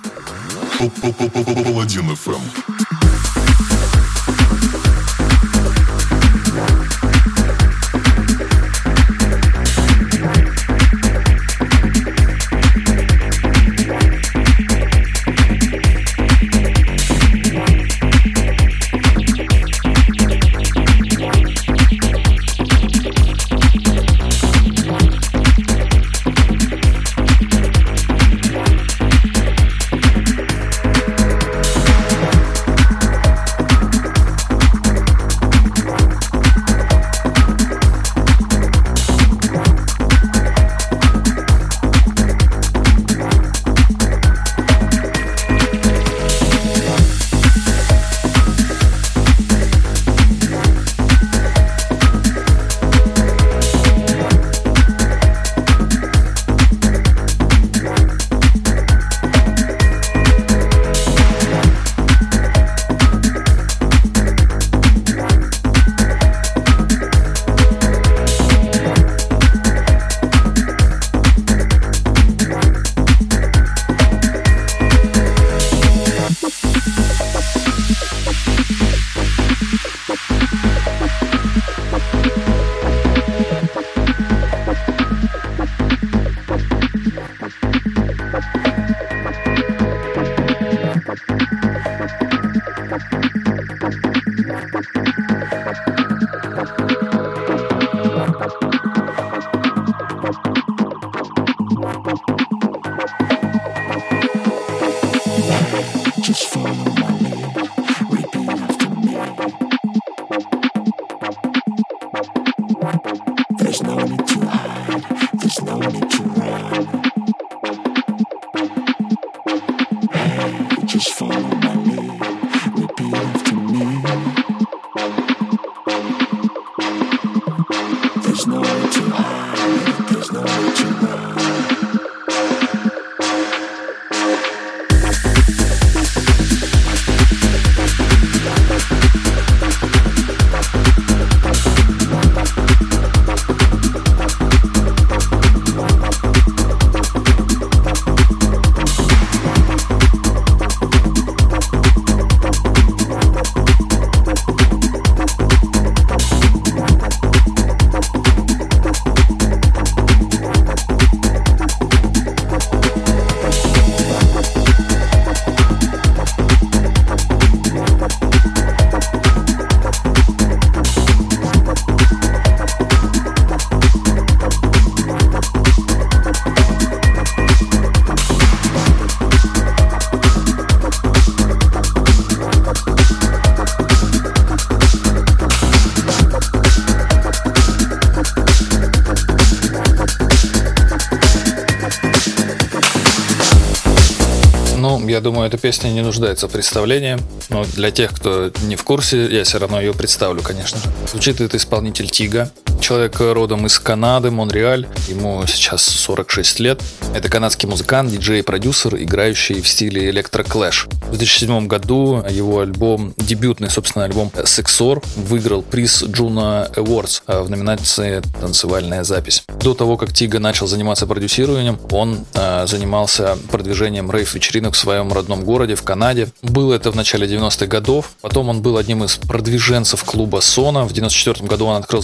Я 195.10 195.20
думаю, 195.20 195.48
эта 195.48 195.58
песня 195.58 195.88
не 195.88 196.02
нуждается 196.02 196.46
в 196.46 196.52
представлении, 196.52 197.18
но 197.48 197.64
для 197.64 197.90
тех, 197.90 198.12
кто 198.14 198.52
не 198.62 198.76
в 198.76 198.84
курсе, 198.84 199.26
я 199.26 199.42
все 199.42 199.58
равно 199.58 199.80
ее 199.80 199.92
представлю, 199.92 200.40
конечно 200.40 200.78
же. 200.78 200.84
Звучит 201.10 201.40
это 201.40 201.56
исполнитель 201.56 202.08
Тига, 202.08 202.52
человек 202.80 203.20
родом 203.20 203.66
из 203.66 203.78
Канады, 203.78 204.30
Монреаль, 204.30 204.88
ему 205.08 205.44
сейчас 205.46 205.82
46 205.84 206.60
лет. 206.60 206.82
Это 207.14 207.28
канадский 207.28 207.68
музыкант, 207.68 208.10
диджей 208.10 208.42
продюсер, 208.42 208.96
играющий 208.96 209.60
в 209.60 209.68
стиле 209.68 210.10
электроклэш. 210.10 210.88
В 211.08 211.16
2007 211.16 211.66
году 211.66 212.24
его 212.28 212.60
альбом, 212.60 213.14
дебютный, 213.16 213.70
собственно, 213.70 214.04
альбом 214.04 214.32
Sexor 214.34 215.04
выиграл 215.16 215.62
приз 215.62 216.02
Juno 216.02 216.72
Awards 216.74 217.22
в 217.26 217.50
номинации 217.50 218.22
«Танцевальная 218.40 219.04
запись». 219.04 219.44
До 219.60 219.74
того, 219.74 219.96
как 219.96 220.12
Тига 220.12 220.38
начал 220.38 220.66
заниматься 220.66 221.06
продюсированием, 221.06 221.78
он 221.90 222.24
э, 222.34 222.66
занимался 222.66 223.36
продвижением 223.50 224.10
рейв-вечеринок 224.10 224.74
в 224.74 224.78
своем 224.78 225.12
родном 225.12 225.44
городе, 225.44 225.74
в 225.74 225.82
Канаде. 225.82 226.28
Было 226.42 226.74
это 226.74 226.90
в 226.90 226.96
начале 226.96 227.26
90-х 227.26 227.66
годов. 227.66 228.12
Потом 228.20 228.48
он 228.48 228.62
был 228.62 228.76
одним 228.76 229.04
из 229.04 229.16
продвиженцев 229.16 230.02
клуба 230.04 230.40
Сона. 230.40 230.84
В 230.84 230.92
94 230.92 231.46
году 231.46 231.66
он 231.66 231.76
открыл 231.76 232.02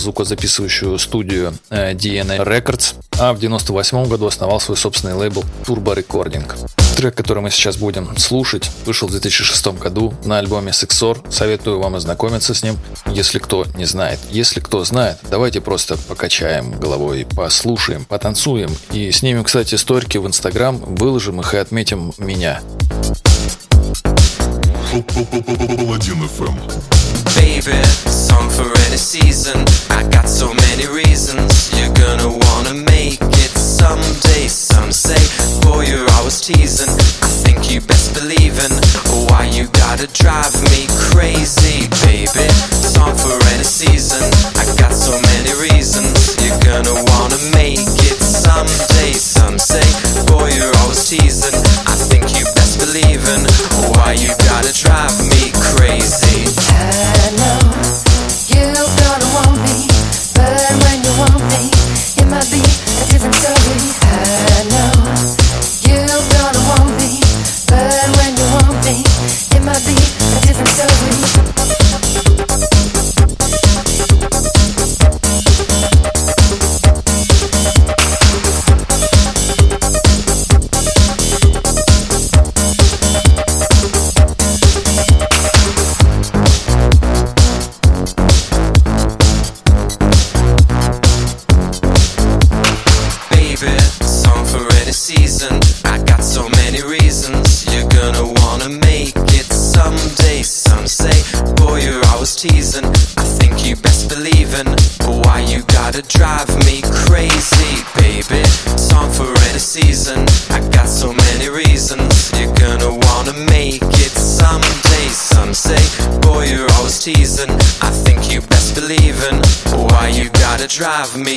звукозаписывающую 0.66 0.98
студию 0.98 1.54
э, 1.70 1.92
DNA 1.92 2.44
Records. 2.44 2.94
А 3.18 3.32
в 3.32 3.38
98 3.38 4.06
году 4.08 4.26
основал 4.26 4.60
свой 4.60 4.76
собственный 4.76 5.14
лейбл 5.14 5.44
Turbo 5.64 5.96
Recording. 5.96 6.44
Трек, 6.96 7.14
который 7.14 7.42
мы 7.42 7.50
сейчас 7.50 7.76
будем 7.76 8.16
слушать, 8.16 8.70
вышел 8.84 9.08
в 9.08 9.10
2006 9.10 9.66
году 9.78 10.14
на 10.24 10.38
альбоме 10.38 10.72
Sexor. 10.72 11.30
Советую 11.30 11.80
вам 11.80 11.94
ознакомиться 11.94 12.54
с 12.54 12.62
ним, 12.62 12.78
если 13.06 13.38
кто 13.38 13.66
не 13.76 13.84
знает. 13.84 14.18
Если 14.30 14.60
кто 14.60 14.84
знает, 14.84 15.18
давайте 15.30 15.60
просто 15.60 15.96
покачаем 16.08 16.78
головой, 16.78 17.26
послушаем, 17.34 18.04
потанцуем 18.04 18.70
и 18.92 19.10
снимем, 19.12 19.44
кстати, 19.44 19.74
сторики 19.76 20.18
в 20.18 20.26
Инстаграм, 20.26 20.76
выложим 20.76 21.40
их 21.40 21.54
и 21.54 21.58
отметим 21.58 22.12
меня. 22.18 22.60
Baby, 27.36 27.82
song 28.06 28.48
for 28.50 28.72
any 28.88 28.96
season. 28.96 29.64
Got 30.10 30.28
so 30.28 30.52
many 30.54 30.86
reasons. 30.86 31.70
You're 31.78 31.94
gonna 31.94 32.28
wanna 32.28 32.74
make 32.74 33.20
it 33.20 33.52
someday. 33.56 34.48
Some 34.48 34.92
say, 34.92 35.20
boy, 35.62 35.84
you're 35.84 36.08
always 36.16 36.40
teasing. 36.40 36.92
I 37.22 37.28
think 37.44 37.70
you 37.70 37.80
best 37.80 38.14
believe 38.14 38.58
in 38.58 38.72
why 39.28 39.44
you 39.46 39.68
gotta 39.68 40.06
drive 40.08 40.54
me 40.70 40.86
crazy, 41.10 41.88
baby. 42.04 42.48
For 43.16 43.38
any 43.54 43.64
season. 43.64 44.20
I 44.56 44.66
got 44.78 44.92
so 44.92 45.12
many 45.12 45.52
reasons. 45.62 46.36
You're 46.42 46.58
gonna 46.60 46.92
wanna 46.92 47.38
make 47.54 47.78
it 47.78 48.18
someday. 48.20 49.12
Some 49.12 49.58
say, 49.58 49.84
boy, 50.26 50.50
you're 50.50 50.74
always 50.82 51.08
teasing. 51.08 51.54
I 51.86 51.94
think 51.94 52.38
you 52.38 52.44
best 52.56 52.78
believe 52.78 53.22
in 53.30 53.46
why 53.94 54.12
you 54.18 54.28
gotta 54.50 54.72
drive 54.74 55.16
me 55.30 55.52
crazy. 55.54 56.46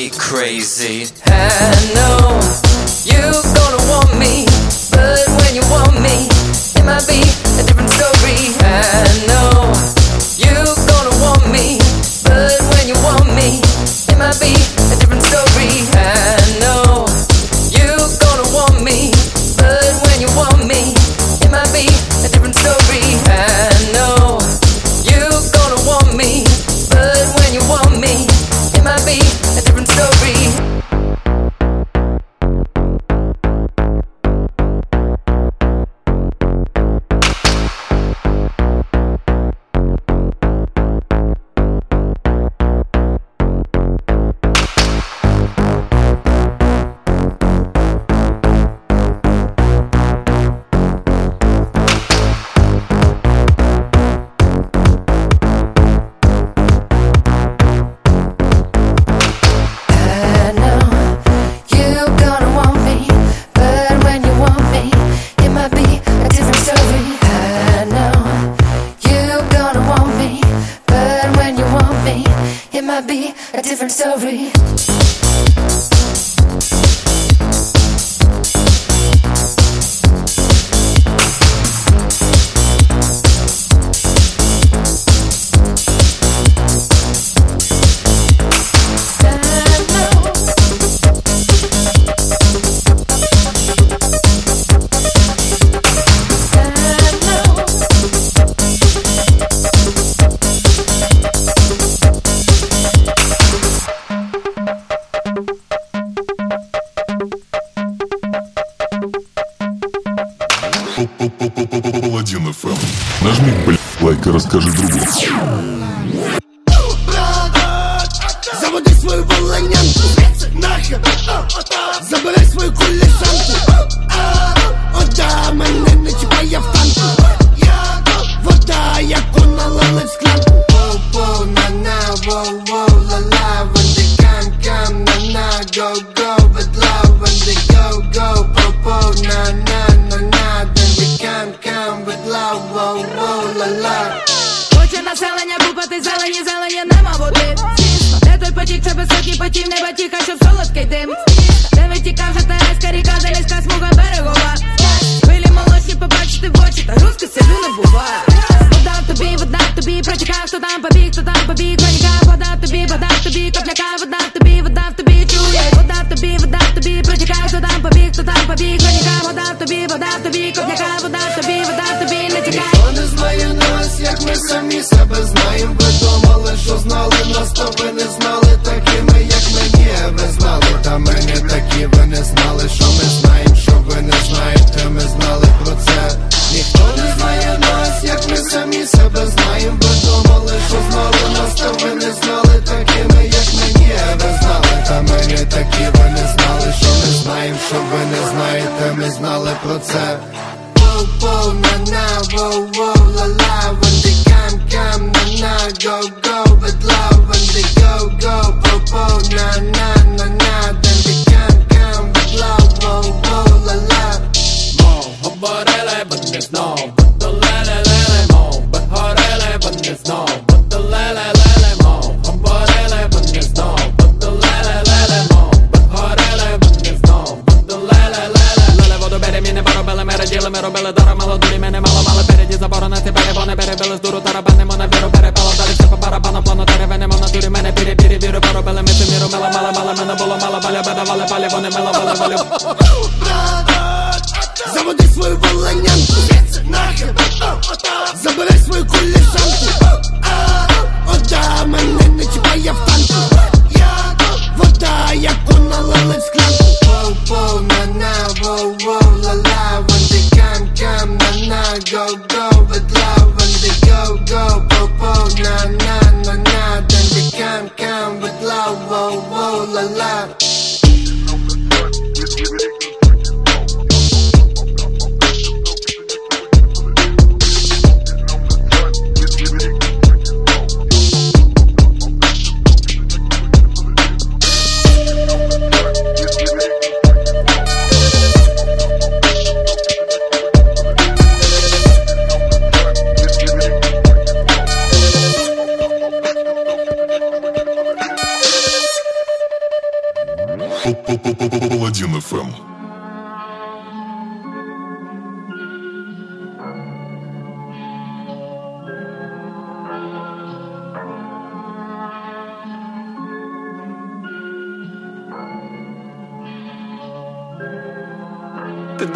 crazy. 0.10 1.08
And 1.26 2.09
different 73.70 73.92
story. 73.92 75.79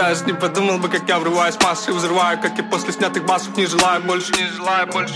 Даже 0.09 0.25
не 0.25 0.33
подумал 0.33 0.79
бы, 0.79 0.89
как 0.89 1.07
я 1.07 1.17
врываюсь 1.17 1.55
и 1.87 1.91
взрываю 1.91 2.37
Как 2.39 2.59
и 2.59 2.61
после 2.61 2.91
снятых 2.91 3.25
басов 3.25 3.55
не 3.55 3.65
желаю 3.65 4.03
больше, 4.03 4.33
не 4.33 4.47
желаю 4.47 4.87
больше. 4.87 5.15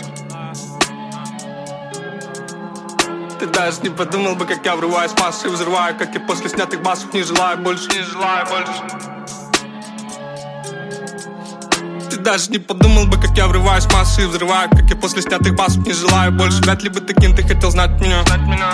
Ты 3.40 3.48
даже 3.48 3.82
не 3.82 3.90
подумал 3.90 4.36
бы, 4.36 4.46
как 4.46 4.66
я 4.66 4.76
врываюсь 4.76 5.12
и 5.46 5.50
взрываю 5.50 5.96
Как 5.98 6.16
и 6.16 6.20
после 6.20 6.50
снятых 6.50 6.82
басов 6.82 7.14
не 7.14 7.24
желаю 7.24 7.58
больше, 7.58 7.90
не 7.90 8.02
желаю 8.02 8.48
больше 8.48 9.18
даже 12.28 12.52
не 12.52 12.60
подумал 12.60 13.06
бы, 13.06 13.16
как 13.16 13.38
я 13.38 13.48
врываюсь 13.48 13.86
в 13.86 13.94
массы 13.94 14.24
и 14.24 14.26
взрываю 14.26 14.70
Как 14.70 14.92
и 14.92 14.96
после 14.96 15.22
снятых 15.22 15.56
басов 15.56 15.88
не 15.88 15.94
желаю 15.94 16.34
больше. 16.34 16.62
Вряд 16.62 16.84
ли 16.84 16.90
бы 16.90 17.00
таким 17.00 17.34
ты 17.34 17.42
хотел 17.42 17.72
знать 17.72 18.02
меня. 18.02 18.22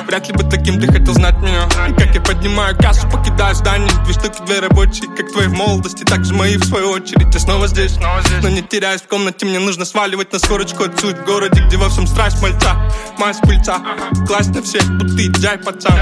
Вряд 0.08 0.28
ли 0.28 0.34
бы 0.34 0.44
таким 0.44 0.82
ты 0.82 0.88
хотел 0.88 1.14
знать 1.14 1.38
меня. 1.38 1.70
И 1.88 1.94
как 1.94 2.16
я 2.16 2.22
поднимаю 2.22 2.76
кассу, 2.76 3.08
покидаю 3.08 3.54
здание 3.54 3.92
Две 4.06 4.14
штуки, 4.14 4.42
две 4.48 4.60
рабочие, 4.60 5.08
как 5.16 5.32
твои 5.32 5.46
в 5.46 5.54
молодости 5.54 6.04
Так 6.04 6.26
же 6.26 6.34
мои 6.34 6.58
в 6.58 6.66
свою 6.66 6.90
очередь, 6.90 7.32
я 7.32 7.40
снова 7.40 7.68
здесь, 7.68 7.96
Но 8.42 8.50
не 8.50 8.64
теряюсь 8.64 9.02
в 9.02 9.08
комнате, 9.08 9.46
мне 9.46 9.60
нужно 9.60 9.86
сваливать 9.86 10.34
на 10.34 10.40
скорочку 10.40 10.86
Отсюда 10.86 11.22
в 11.22 11.26
городе, 11.26 11.62
где 11.68 11.78
во 11.78 11.90
всем 11.90 12.08
страсть 12.08 12.42
мальца 12.42 12.76
Мать 13.20 13.36
с 13.36 13.40
пыльца, 13.40 13.80
класть 14.26 14.50
на 14.50 14.64
всех, 14.64 14.84
будто 14.98 15.28
джай 15.40 15.60
пацан 15.60 15.94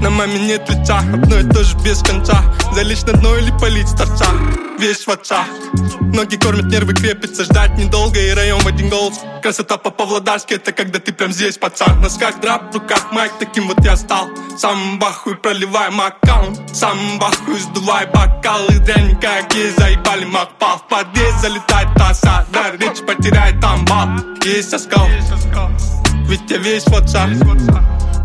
на 0.00 0.10
маме 0.10 0.38
нет 0.38 0.68
лица, 0.68 0.98
одно 0.98 1.38
и 1.38 1.44
то 1.44 1.62
же 1.64 1.76
без 1.78 2.02
конца. 2.02 2.42
Залечь 2.74 3.02
на 3.02 3.12
дно 3.14 3.36
или 3.36 3.50
полить 3.58 3.88
с 3.88 3.92
торца 3.92 4.26
Весь 4.78 5.06
в 5.06 5.10
отца. 5.10 5.44
Ноги 6.00 6.36
кормят, 6.36 6.66
нервы 6.66 6.94
крепятся 6.94 7.44
Ждать 7.44 7.76
недолго 7.78 8.18
и 8.18 8.30
район 8.30 8.60
в 8.60 8.66
один 8.66 8.88
голос. 8.88 9.20
Красота 9.42 9.76
по 9.76 9.90
павлодарски 9.90 10.54
Это 10.54 10.72
когда 10.72 10.98
ты 10.98 11.12
прям 11.12 11.32
здесь, 11.32 11.58
пацан. 11.58 11.98
В 11.98 12.00
носках 12.00 12.40
драп, 12.40 12.72
в 12.72 12.74
руках 12.74 13.12
майк 13.12 13.32
Таким 13.38 13.68
вот 13.68 13.84
я 13.84 13.96
стал. 13.96 14.28
Сам 14.58 14.98
бахуй, 14.98 15.36
проливаем 15.36 16.00
аккаунт 16.00 16.60
Сам 16.74 16.98
бахуй, 17.18 17.58
сдувай 17.58 18.06
бокалы. 18.06 18.78
Дрянь, 18.80 19.18
как 19.20 19.54
ей 19.54 19.70
заебали 19.70 20.24
макпал 20.24 20.78
В 20.78 20.88
подъезд 20.88 21.40
залетает 21.40 21.94
таса 21.96 22.46
Да, 22.52 22.72
речь 22.72 23.00
потеряет 23.06 23.60
там 23.60 23.84
бал 23.84 24.08
Есть 24.44 24.74
оскал. 24.74 25.06
Ведь 26.26 26.50
я 26.50 26.58
весь 26.58 26.84
в 26.84 26.94
отца 26.94 27.28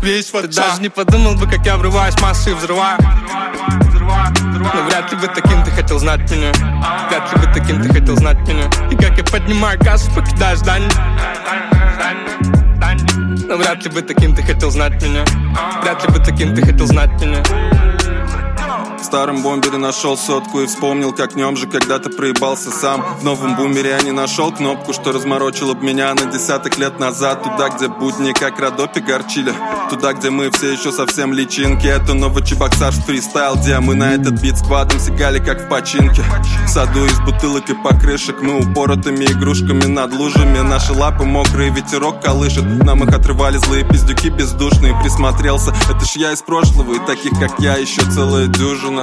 Весь 0.02 0.32
вот 0.32 0.50
даже 0.50 0.80
не 0.80 0.88
подумал 0.88 1.34
бы, 1.34 1.46
как 1.46 1.64
я 1.66 1.76
врываюсь 1.76 2.14
в 2.14 2.22
массы 2.22 2.50
и 2.50 2.54
взрываю. 2.54 2.98
Но 4.74 4.82
вряд 4.82 5.10
ли 5.12 5.18
бы 5.18 5.26
таким 5.28 5.62
ты 5.64 5.70
хотел 5.70 5.98
знать 5.98 6.20
меня. 6.30 6.52
Вряд 7.08 7.32
ли 7.32 7.40
бы 7.40 7.52
таким 7.52 7.82
ты 7.82 7.88
хотел 7.88 8.16
знать 8.16 8.38
меня. 8.48 8.70
И 8.90 8.96
как 8.96 9.16
я 9.18 9.24
поднимаю 9.24 9.78
кассу, 9.78 10.10
покидаю 10.12 10.56
здание 10.56 10.90
Но 13.48 13.56
вряд 13.56 13.84
ли 13.84 13.90
бы 13.90 14.02
таким 14.02 14.34
ты 14.34 14.42
хотел 14.42 14.70
знать 14.70 15.02
меня. 15.02 15.24
Вряд 15.82 16.06
ли 16.06 16.12
бы 16.12 16.24
таким 16.24 16.54
ты 16.54 16.62
хотел 16.62 16.86
знать 16.86 17.10
меня. 17.20 17.42
В 17.42 17.87
старом 19.08 19.42
бомбере 19.42 19.78
нашел 19.78 20.18
сотку 20.18 20.60
и 20.60 20.66
вспомнил, 20.66 21.14
как 21.14 21.34
нем 21.34 21.56
же 21.56 21.66
когда-то 21.66 22.10
проебался 22.10 22.70
сам. 22.70 23.02
В 23.18 23.24
новом 23.24 23.56
бумере 23.56 23.96
я 23.98 24.02
не 24.02 24.12
нашел 24.12 24.52
кнопку, 24.52 24.92
что 24.92 25.12
разморочила 25.12 25.72
б 25.72 25.82
меня 25.82 26.12
на 26.12 26.26
десяток 26.26 26.76
лет 26.76 27.00
назад. 27.00 27.42
Туда, 27.42 27.70
где 27.70 27.88
будни 27.88 28.32
как 28.32 28.60
Родопи 28.60 28.98
горчили. 28.98 29.54
Туда, 29.88 30.12
где 30.12 30.28
мы 30.28 30.50
все 30.50 30.72
еще 30.72 30.92
совсем 30.92 31.32
личинки. 31.32 31.86
Это 31.86 32.12
новочебоксарс 32.12 32.98
фристайл, 33.06 33.54
где 33.54 33.78
мы 33.78 33.94
на 33.94 34.12
этот 34.12 34.42
бит 34.42 34.58
сквадом 34.58 35.00
сигали 35.00 35.38
как 35.38 35.62
в 35.62 35.68
починке. 35.70 36.22
В 36.66 36.68
саду 36.68 37.06
из 37.06 37.18
бутылок 37.20 37.70
и 37.70 37.74
покрышек 37.82 38.42
мы 38.42 38.58
упоротыми 38.60 39.24
игрушками 39.24 39.86
над 39.86 40.12
лужами. 40.12 40.58
Наши 40.58 40.92
лапы 40.92 41.24
мокрые, 41.24 41.70
ветерок 41.70 42.20
колышет. 42.22 42.64
Нам 42.84 43.04
их 43.04 43.14
отрывали 43.16 43.56
злые 43.56 43.88
пиздюки 43.88 44.28
бездушные. 44.28 44.94
Присмотрелся, 45.00 45.74
это 45.88 46.04
ж 46.04 46.16
я 46.16 46.32
из 46.32 46.42
прошлого 46.42 46.92
И 46.92 46.98
таких, 47.06 47.32
как 47.40 47.58
я, 47.58 47.76
еще 47.78 48.02
целая 48.10 48.48
дюжина 48.48 48.97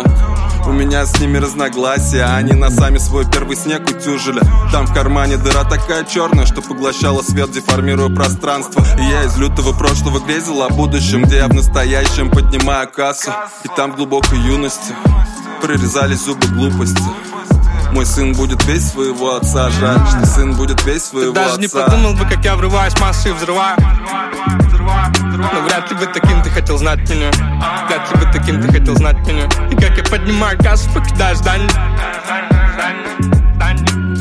у 0.66 0.72
меня 0.72 1.06
с 1.06 1.20
ними 1.20 1.38
разногласия. 1.38 2.24
Они 2.24 2.54
на 2.54 2.70
сами 2.70 2.98
свой 2.98 3.26
первый 3.30 3.56
снег 3.56 3.90
утюжили. 3.90 4.42
Там 4.72 4.88
в 4.88 4.94
кармане 4.94 5.38
дыра 5.38 5.64
такая 5.64 6.04
черная 6.06 6.46
Что 6.46 6.62
поглощала 6.62 7.22
свет, 7.22 7.52
деформируя 7.52 8.10
пространство. 8.10 8.84
И 9.00 9.04
я 9.04 9.24
из 9.24 9.38
лютого 9.38 9.78
прошлого 9.78 10.20
грезил 10.20 10.68
в 10.68 10.76
будущем, 10.76 11.24
где 11.24 11.38
я 11.38 11.48
в 11.48 11.54
настоящем 11.54 12.30
поднимаю 12.30 12.90
кассу. 12.90 13.32
И 13.64 13.68
там 13.76 13.92
в 13.92 13.96
глубокой 13.98 14.40
юности 14.40 14.94
прорезались 15.62 16.24
зубы 16.24 16.48
глупости 16.48 17.02
мой 17.96 18.06
сын 18.06 18.34
будет 18.34 18.62
весь 18.66 18.92
своего 18.92 19.36
отца 19.36 19.70
Жаль, 19.70 20.06
что 20.08 20.26
сын 20.26 20.54
будет 20.54 20.84
весь 20.86 21.06
своего 21.06 21.34
Ты 21.34 21.40
даже 21.40 21.52
отца. 21.54 21.62
не 21.62 21.68
подумал 21.70 22.14
бы, 22.14 22.26
как 22.26 22.44
я 22.44 22.56
врываюсь 22.58 22.94
в 22.94 23.00
массы 23.00 23.30
и 23.30 23.32
взрываю. 23.32 23.78
Но 23.80 25.62
вряд 25.62 25.90
ли 25.90 25.98
бы 25.98 26.06
таким 26.08 26.42
ты 26.44 26.50
хотел 26.50 26.78
знать 26.78 27.10
меня. 27.10 27.32
Вряд 27.88 28.12
ли 28.12 28.26
бы 28.26 28.32
таким 28.34 28.62
ты 28.62 28.68
хотел 28.68 28.96
знать 28.98 29.18
меня. 29.26 29.46
И 29.72 29.76
как 29.76 29.98
я 29.98 30.04
поднимаю 30.04 30.58
кассу, 30.60 30.90
покидаю 30.94 31.36
здание 31.38 31.70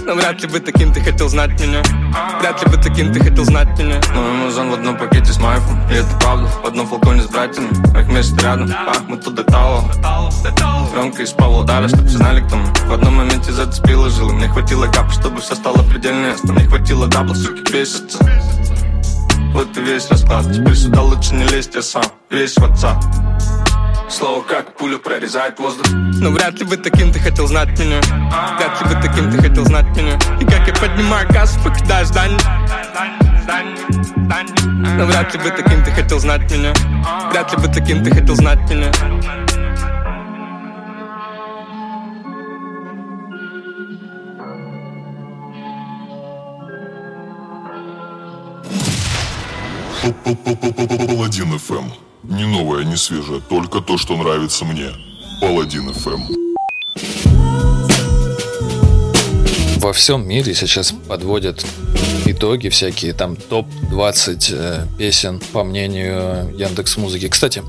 но 0.07 0.15
вряд 0.15 0.43
ли 0.43 0.49
бы 0.49 0.61
таким 0.61 0.93
ты 0.93 1.01
хотел 1.01 1.29
знать 1.29 1.59
меня. 1.61 1.83
Вряд 2.41 2.63
ли 2.63 2.71
бы 2.71 2.83
таким 2.83 3.13
ты 3.13 3.21
хотел 3.21 3.45
знать 3.45 3.79
меня. 3.79 4.01
Мой 4.15 4.33
музон 4.45 4.71
в 4.71 4.75
одном 4.75 4.97
пакете 4.97 5.33
с 5.33 5.39
майком. 5.41 5.81
И 5.91 5.95
это 5.95 6.09
правда, 6.21 6.49
в 6.63 6.67
одном 6.67 6.87
флаконе 6.87 7.23
с 7.23 7.27
братьями. 7.27 7.69
Их 7.99 8.07
вместе 8.07 8.37
рядом, 8.43 8.71
ах, 8.87 9.03
мы 9.09 9.17
тут 9.17 9.37
детало 9.37 9.85
Пленка 10.93 11.23
из 11.23 11.33
Павлодара, 11.33 11.89
чтоб 11.89 12.07
все 12.07 12.19
знали 12.19 12.41
кто 12.41 12.57
мы. 12.57 12.67
В 12.87 12.93
одном 12.93 13.17
моменте 13.17 13.53
зацепила 13.53 14.11
жилы 14.11 14.33
Мне 14.35 14.49
хватило 14.49 14.87
капа, 14.87 15.11
чтобы 15.11 15.41
все 15.41 15.55
стало 15.55 15.83
предельно 15.83 16.27
ясно. 16.27 16.53
Мне 16.53 16.67
хватило 16.67 17.07
дабла, 17.07 17.35
суки, 17.35 17.73
бесится. 17.73 18.19
Вот 19.53 19.77
и 19.77 19.81
весь 19.81 20.11
расклад. 20.11 20.53
Теперь 20.53 20.77
сюда 20.77 21.03
лучше 21.03 21.35
не 21.35 21.45
лезть, 21.45 21.75
я 21.75 21.83
сам. 21.83 22.05
Весь 22.31 22.57
в 22.57 22.65
отца 22.65 22.99
Слово 24.09 24.43
как 24.43 24.77
пуля 24.77 24.99
прорезает 24.99 25.59
воздух. 25.59 25.87
Но 25.91 26.31
вряд 26.31 26.59
ли 26.59 26.65
бы 26.65 26.77
таким 26.77 27.13
ты 27.13 27.19
хотел 27.19 27.47
знать 27.47 27.79
меня. 27.79 28.01
Вряд 28.57 28.81
ли 28.81 28.95
бы 28.95 29.03
таким 29.03 29.31
ты 29.31 29.39
хотел 29.39 29.65
знать 29.65 29.87
меня. 29.97 30.19
И 30.41 30.45
как 30.45 30.67
я 30.67 30.75
поднимаю 30.75 31.29
кассу, 31.29 31.59
покидаю 31.63 32.07
здание. 32.07 32.39
Но 34.97 35.07
вряд 35.07 35.35
ли 35.35 35.41
бы 35.41 35.51
таким 35.51 35.83
ты 35.85 35.91
хотел 35.91 36.19
знать 36.19 36.51
меня. 36.53 36.73
Вряд 37.31 37.53
ли 37.53 37.59
бы 37.59 37.73
таким 37.73 38.05
ты 38.05 38.11
хотел 38.11 38.37
знать 38.37 38.61
меня. 38.71 38.93
Паладин 51.07 51.59
ФМ. 51.59 52.04
Не 52.29 52.45
новое, 52.47 52.85
не 52.85 52.97
свежее, 52.97 53.43
только 53.49 53.81
то, 53.81 53.99
что 53.99 54.17
нравится 54.17 54.65
мне. 54.65 54.89
Паладин 55.41 55.93
ФМ. 55.93 56.23
Во 59.77 59.93
всем 59.93 60.27
мире 60.27 60.55
сейчас 60.55 60.95
подводят 61.07 61.67
итоги 62.25 62.71
всякие, 62.71 63.13
там 63.13 63.37
топ-20 63.37 64.55
э, 64.55 64.87
песен, 64.97 65.39
по 65.53 65.63
мнению 65.65 66.51
Яндекс 66.57 66.97
Музыки. 66.97 67.29
Кстати, 67.29 67.63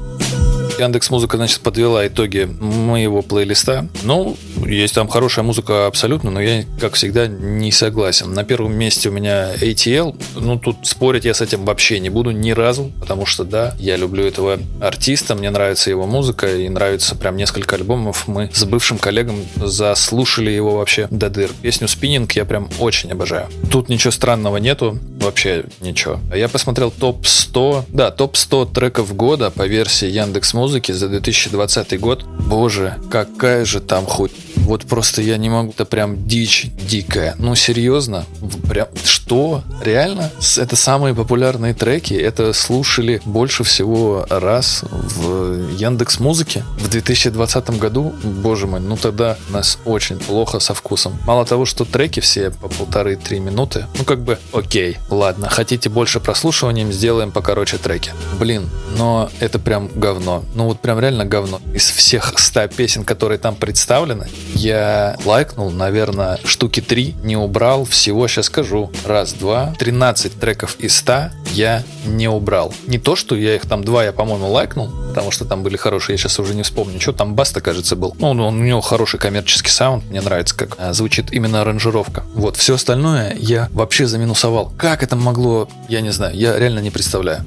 Яндекс 0.79 1.09
Музыка, 1.09 1.35
значит, 1.35 1.59
подвела 1.59 2.07
итоги 2.07 2.45
моего 2.45 3.21
плейлиста. 3.21 3.89
Ну, 4.03 4.37
есть 4.65 4.95
там 4.95 5.07
хорошая 5.07 5.45
музыка 5.45 5.87
абсолютно, 5.87 6.31
но 6.31 6.41
я, 6.41 6.65
как 6.79 6.93
всегда, 6.93 7.27
не 7.27 7.71
согласен. 7.71 8.33
На 8.33 8.43
первом 8.43 8.73
месте 8.73 9.09
у 9.09 9.11
меня 9.11 9.53
ATL. 9.55 10.15
Ну, 10.35 10.59
тут 10.59 10.77
спорить 10.83 11.25
я 11.25 11.33
с 11.33 11.41
этим 11.41 11.65
вообще 11.65 11.99
не 11.99 12.09
буду 12.09 12.31
ни 12.31 12.51
разу, 12.51 12.91
потому 12.99 13.25
что, 13.25 13.43
да, 13.43 13.75
я 13.79 13.97
люблю 13.97 14.25
этого 14.25 14.59
артиста, 14.81 15.35
мне 15.35 15.49
нравится 15.49 15.89
его 15.89 16.05
музыка, 16.05 16.47
и 16.47 16.69
нравится 16.69 17.15
прям 17.15 17.37
несколько 17.37 17.75
альбомов. 17.75 18.27
Мы 18.27 18.49
с 18.53 18.63
бывшим 18.65 18.97
коллегом 18.97 19.45
заслушали 19.55 20.51
его 20.51 20.77
вообще 20.77 21.07
до 21.11 21.29
дыр. 21.29 21.51
Песню 21.61 21.87
«Спиннинг» 21.87 22.31
я 22.33 22.45
прям 22.45 22.69
очень 22.79 23.11
обожаю. 23.11 23.47
Тут 23.71 23.89
ничего 23.89 24.11
странного 24.11 24.57
нету, 24.57 24.99
вообще 25.19 25.65
ничего. 25.81 26.19
А 26.31 26.37
Я 26.37 26.49
посмотрел 26.49 26.91
топ-100, 26.91 27.85
да, 27.89 28.11
топ-100 28.11 28.73
треков 28.73 29.15
года 29.15 29.51
по 29.51 29.67
версии 29.67 30.07
Яндекс 30.07 30.53
Музыки 30.53 30.91
за 30.91 31.07
2020 31.09 31.99
год. 31.99 32.23
Боже, 32.23 32.97
какая 33.09 33.65
же 33.65 33.79
там 33.79 34.05
хоть 34.05 34.31
вот 34.65 34.85
просто 34.85 35.21
я 35.21 35.37
не 35.37 35.49
могу, 35.49 35.71
это 35.71 35.85
прям 35.85 36.27
дичь 36.27 36.67
дикая. 36.89 37.35
Ну, 37.37 37.55
серьезно? 37.55 38.25
Прям, 38.67 38.87
что? 39.03 39.63
Реально? 39.83 40.31
Это 40.57 40.75
самые 40.75 41.13
популярные 41.13 41.73
треки? 41.73 42.13
Это 42.15 42.51
слушали 42.53 43.21
больше 43.25 43.63
всего 43.63 44.25
раз 44.29 44.83
в 44.91 45.69
Яндекс 45.75 46.19
Музыке 46.19 46.63
в 46.79 46.89
2020 46.89 47.69
году? 47.77 48.13
Боже 48.23 48.65
мой, 48.67 48.79
ну 48.79 48.97
тогда 48.97 49.37
нас 49.49 49.77
очень 49.85 50.17
плохо 50.17 50.59
со 50.59 50.73
вкусом. 50.73 51.17
Мало 51.25 51.45
того, 51.45 51.65
что 51.65 51.85
треки 51.85 52.19
все 52.19 52.49
по 52.49 52.67
полторы-три 52.67 53.39
минуты, 53.39 53.85
ну 53.97 54.03
как 54.03 54.21
бы 54.21 54.39
окей, 54.51 54.97
ладно, 55.09 55.49
хотите 55.49 55.89
больше 55.89 56.19
прослушиванием, 56.19 56.91
сделаем 56.91 57.31
покороче 57.31 57.77
треки. 57.77 58.11
Блин, 58.39 58.69
но 58.97 59.29
это 59.39 59.59
прям 59.59 59.89
говно. 59.93 60.43
Ну 60.55 60.65
вот 60.65 60.79
прям 60.79 60.99
реально 60.99 61.25
говно. 61.25 61.61
Из 61.73 61.89
всех 61.89 62.33
100 62.35 62.67
песен, 62.69 63.03
которые 63.03 63.37
там 63.37 63.55
представлены, 63.55 64.27
я 64.55 65.17
лайкнул, 65.25 65.69
наверное, 65.69 66.39
штуки 66.43 66.81
3, 66.81 67.15
не 67.23 67.37
убрал. 67.37 67.85
Всего, 67.85 68.27
сейчас 68.27 68.45
скажу, 68.45 68.89
раз, 69.05 69.33
два, 69.33 69.73
13 69.77 70.39
треков 70.39 70.77
из 70.79 70.95
100 70.97 71.29
я 71.51 71.83
не 72.05 72.27
убрал. 72.27 72.73
Не 72.87 72.97
то, 72.97 73.15
что 73.15 73.35
я 73.35 73.55
их 73.55 73.65
там 73.65 73.83
два, 73.83 74.03
я, 74.03 74.11
по-моему, 74.11 74.49
лайкнул, 74.49 74.89
потому 75.09 75.31
что 75.31 75.45
там 75.45 75.63
были 75.63 75.77
хорошие, 75.77 76.15
я 76.15 76.17
сейчас 76.17 76.39
уже 76.39 76.55
не 76.55 76.63
вспомню, 76.63 76.99
что 76.99 77.13
там 77.13 77.35
Баста, 77.35 77.61
кажется, 77.61 77.95
был. 77.95 78.15
Ну, 78.19 78.29
он, 78.29 78.39
у 78.39 78.51
него 78.51 78.81
хороший 78.81 79.19
коммерческий 79.19 79.69
саунд, 79.69 80.05
мне 80.09 80.21
нравится, 80.21 80.55
как 80.55 80.75
а, 80.77 80.93
звучит 80.93 81.31
именно 81.31 81.61
аранжировка. 81.61 82.23
Вот, 82.33 82.55
все 82.57 82.75
остальное 82.75 83.35
я 83.37 83.69
вообще 83.73 84.07
заминусовал. 84.07 84.71
Как 84.77 85.03
это 85.03 85.15
могло, 85.15 85.67
я 85.89 86.01
не 86.01 86.11
знаю, 86.11 86.35
я 86.35 86.57
реально 86.57 86.79
не 86.79 86.91
представляю. 86.91 87.43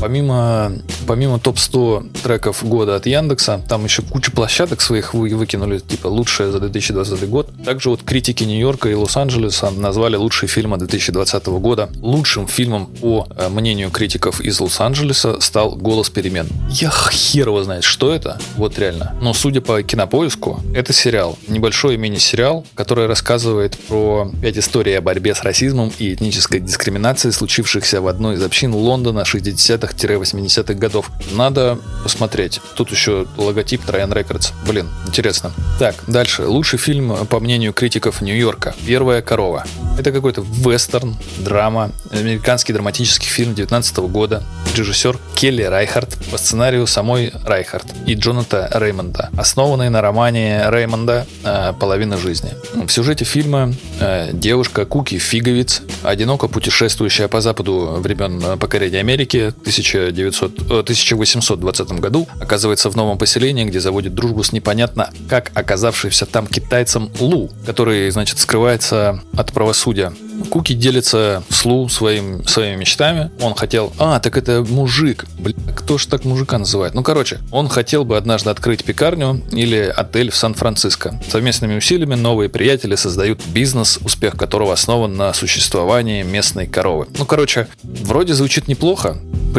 Помимо, 0.00 0.72
помимо 1.06 1.38
топ-100 1.38 2.22
треков 2.22 2.64
года 2.64 2.96
от 2.96 3.04
Яндекса, 3.04 3.60
там 3.68 3.84
еще 3.84 4.00
куча 4.00 4.30
площадок 4.30 4.80
своих 4.80 5.12
вы, 5.12 5.34
выкинули, 5.36 5.78
типа 5.78 6.06
лучшие 6.06 6.50
за 6.50 6.58
2020 6.58 7.28
год. 7.28 7.50
Также 7.64 7.90
вот 7.90 8.02
критики 8.02 8.44
Нью-Йорка 8.44 8.88
и 8.88 8.94
Лос-Анджелеса 8.94 9.70
назвали 9.70 10.16
лучшие 10.16 10.48
фильмы 10.48 10.78
2020 10.78 11.46
года. 11.48 11.90
Лучшим 12.00 12.46
фильмом, 12.46 12.86
по 12.86 13.28
э, 13.36 13.50
мнению 13.50 13.90
критиков 13.90 14.40
из 14.40 14.58
Лос-Анджелеса, 14.58 15.38
стал 15.40 15.76
«Голос 15.76 16.08
перемен». 16.08 16.48
Я 16.70 16.90
хер 16.90 17.48
его 17.48 17.62
знает, 17.62 17.84
что 17.84 18.14
это, 18.14 18.40
вот 18.56 18.78
реально. 18.78 19.14
Но 19.20 19.34
судя 19.34 19.60
по 19.60 19.82
кинопоиску, 19.82 20.60
это 20.74 20.94
сериал, 20.94 21.38
небольшой 21.46 21.98
мини-сериал, 21.98 22.64
который 22.74 23.06
рассказывает 23.06 23.78
про 23.78 24.30
пять 24.40 24.56
историй 24.56 24.96
о 24.96 25.02
борьбе 25.02 25.34
с 25.34 25.42
расизмом 25.42 25.92
и 25.98 26.14
этнической 26.14 26.60
дискриминацией, 26.60 27.32
случившихся 27.32 28.00
в 28.00 28.06
одной 28.06 28.36
из 28.36 28.42
общин 28.42 28.72
Лондона 28.72 29.24
60-х 29.26 29.89
70-80-х 29.94 30.74
годов. 30.74 31.10
Надо 31.32 31.78
посмотреть. 32.02 32.60
Тут 32.74 32.90
еще 32.90 33.26
логотип 33.36 33.84
Троян 33.84 34.12
Рекордс. 34.12 34.52
Блин, 34.66 34.88
интересно. 35.06 35.52
Так, 35.78 35.94
дальше. 36.06 36.46
Лучший 36.46 36.78
фильм, 36.78 37.26
по 37.26 37.40
мнению 37.40 37.72
критиков 37.72 38.20
Нью-Йорка. 38.20 38.74
«Первая 38.86 39.22
корова». 39.22 39.64
Это 39.98 40.12
какой-то 40.12 40.42
вестерн, 40.42 41.16
драма, 41.38 41.90
американский 42.10 42.72
драматический 42.72 43.28
фильм 43.28 43.54
19 43.54 43.98
года. 43.98 44.42
Режиссер 44.76 45.18
Келли 45.34 45.62
Райхардт 45.62 46.16
по 46.30 46.38
сценарию 46.38 46.86
самой 46.86 47.32
Райхардт 47.44 47.86
и 48.06 48.14
Джонатана 48.14 48.70
Реймонда, 48.72 49.30
основанный 49.36 49.90
на 49.90 50.00
романе 50.00 50.64
Реймонда 50.68 51.26
э, 51.44 51.72
«Половина 51.78 52.16
жизни». 52.16 52.52
В 52.74 52.88
сюжете 52.88 53.24
фильма 53.24 53.74
э, 54.00 54.30
девушка 54.32 54.86
Куки 54.86 55.18
Фиговиц, 55.18 55.82
одиноко 56.02 56.46
путешествующая 56.48 57.28
по 57.28 57.40
западу 57.40 57.96
времен 57.98 58.58
покорения 58.58 59.00
Америки 59.00 59.52
1900, 59.80 60.58
э, 60.70 60.82
1820 60.82 62.00
году, 62.00 62.28
оказывается 62.40 62.90
в 62.90 62.96
новом 62.96 63.18
поселении, 63.18 63.64
где 63.64 63.80
заводит 63.80 64.14
дружбу 64.14 64.42
с 64.42 64.52
непонятно 64.52 65.10
как 65.28 65.50
оказавшимся 65.54 66.26
там 66.26 66.46
китайцем 66.46 67.10
Лу, 67.18 67.50
который, 67.66 68.10
значит, 68.10 68.38
скрывается 68.38 69.22
от 69.36 69.52
правосудия. 69.52 70.12
Куки 70.48 70.74
делится 70.74 71.42
с 71.48 71.64
Лу 71.64 71.88
своим, 71.88 72.46
своими 72.46 72.76
мечтами. 72.76 73.30
Он 73.40 73.54
хотел... 73.54 73.92
А, 73.98 74.20
так 74.20 74.36
это 74.36 74.64
мужик. 74.68 75.26
Бля, 75.38 75.54
кто 75.76 75.98
ж 75.98 76.06
так 76.06 76.24
мужика 76.24 76.58
называет? 76.58 76.94
Ну, 76.94 77.02
короче, 77.02 77.38
он 77.50 77.68
хотел 77.68 78.04
бы 78.04 78.16
однажды 78.16 78.50
открыть 78.50 78.84
пекарню 78.84 79.42
или 79.52 79.92
отель 79.94 80.30
в 80.30 80.36
Сан-Франциско. 80.36 81.20
Совместными 81.28 81.76
усилиями 81.76 82.14
новые 82.14 82.48
приятели 82.48 82.94
создают 82.94 83.44
бизнес, 83.46 83.98
успех 84.02 84.36
которого 84.36 84.72
основан 84.72 85.16
на 85.16 85.32
существовании 85.32 86.22
местной 86.22 86.66
коровы. 86.66 87.06
Ну, 87.18 87.24
короче, 87.24 87.68
вроде 87.82 88.34
звучит 88.34 88.68
неплохо, 88.68 89.18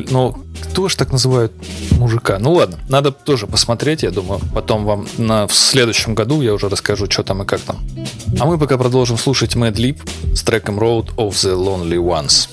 но 0.09 0.37
кто 0.61 0.87
ж 0.87 0.95
так 0.95 1.11
называют 1.11 1.51
мужика? 1.91 2.39
Ну 2.39 2.53
ладно, 2.53 2.77
надо 2.87 3.11
тоже 3.11 3.47
посмотреть, 3.47 4.03
я 4.03 4.11
думаю. 4.11 4.39
Потом 4.53 4.85
вам 4.85 5.07
на, 5.17 5.47
в 5.47 5.53
следующем 5.53 6.15
году 6.15 6.41
я 6.41 6.53
уже 6.53 6.69
расскажу, 6.69 7.09
что 7.09 7.23
там 7.23 7.43
и 7.43 7.45
как 7.45 7.61
там. 7.61 7.79
А 8.39 8.45
мы 8.45 8.57
пока 8.57 8.77
продолжим 8.77 9.17
слушать 9.17 9.55
Mad 9.55 9.73
Lib 9.73 9.99
с 10.33 10.43
треком 10.43 10.70
Road 10.77 11.09
of 11.17 11.41
the 11.41 11.55
Lonely 11.55 11.97
Ones. 11.97 12.47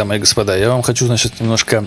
Дамы 0.00 0.16
и 0.16 0.18
господа, 0.18 0.56
я 0.56 0.70
вам 0.70 0.80
хочу, 0.80 1.04
значит, 1.04 1.40
немножко 1.40 1.84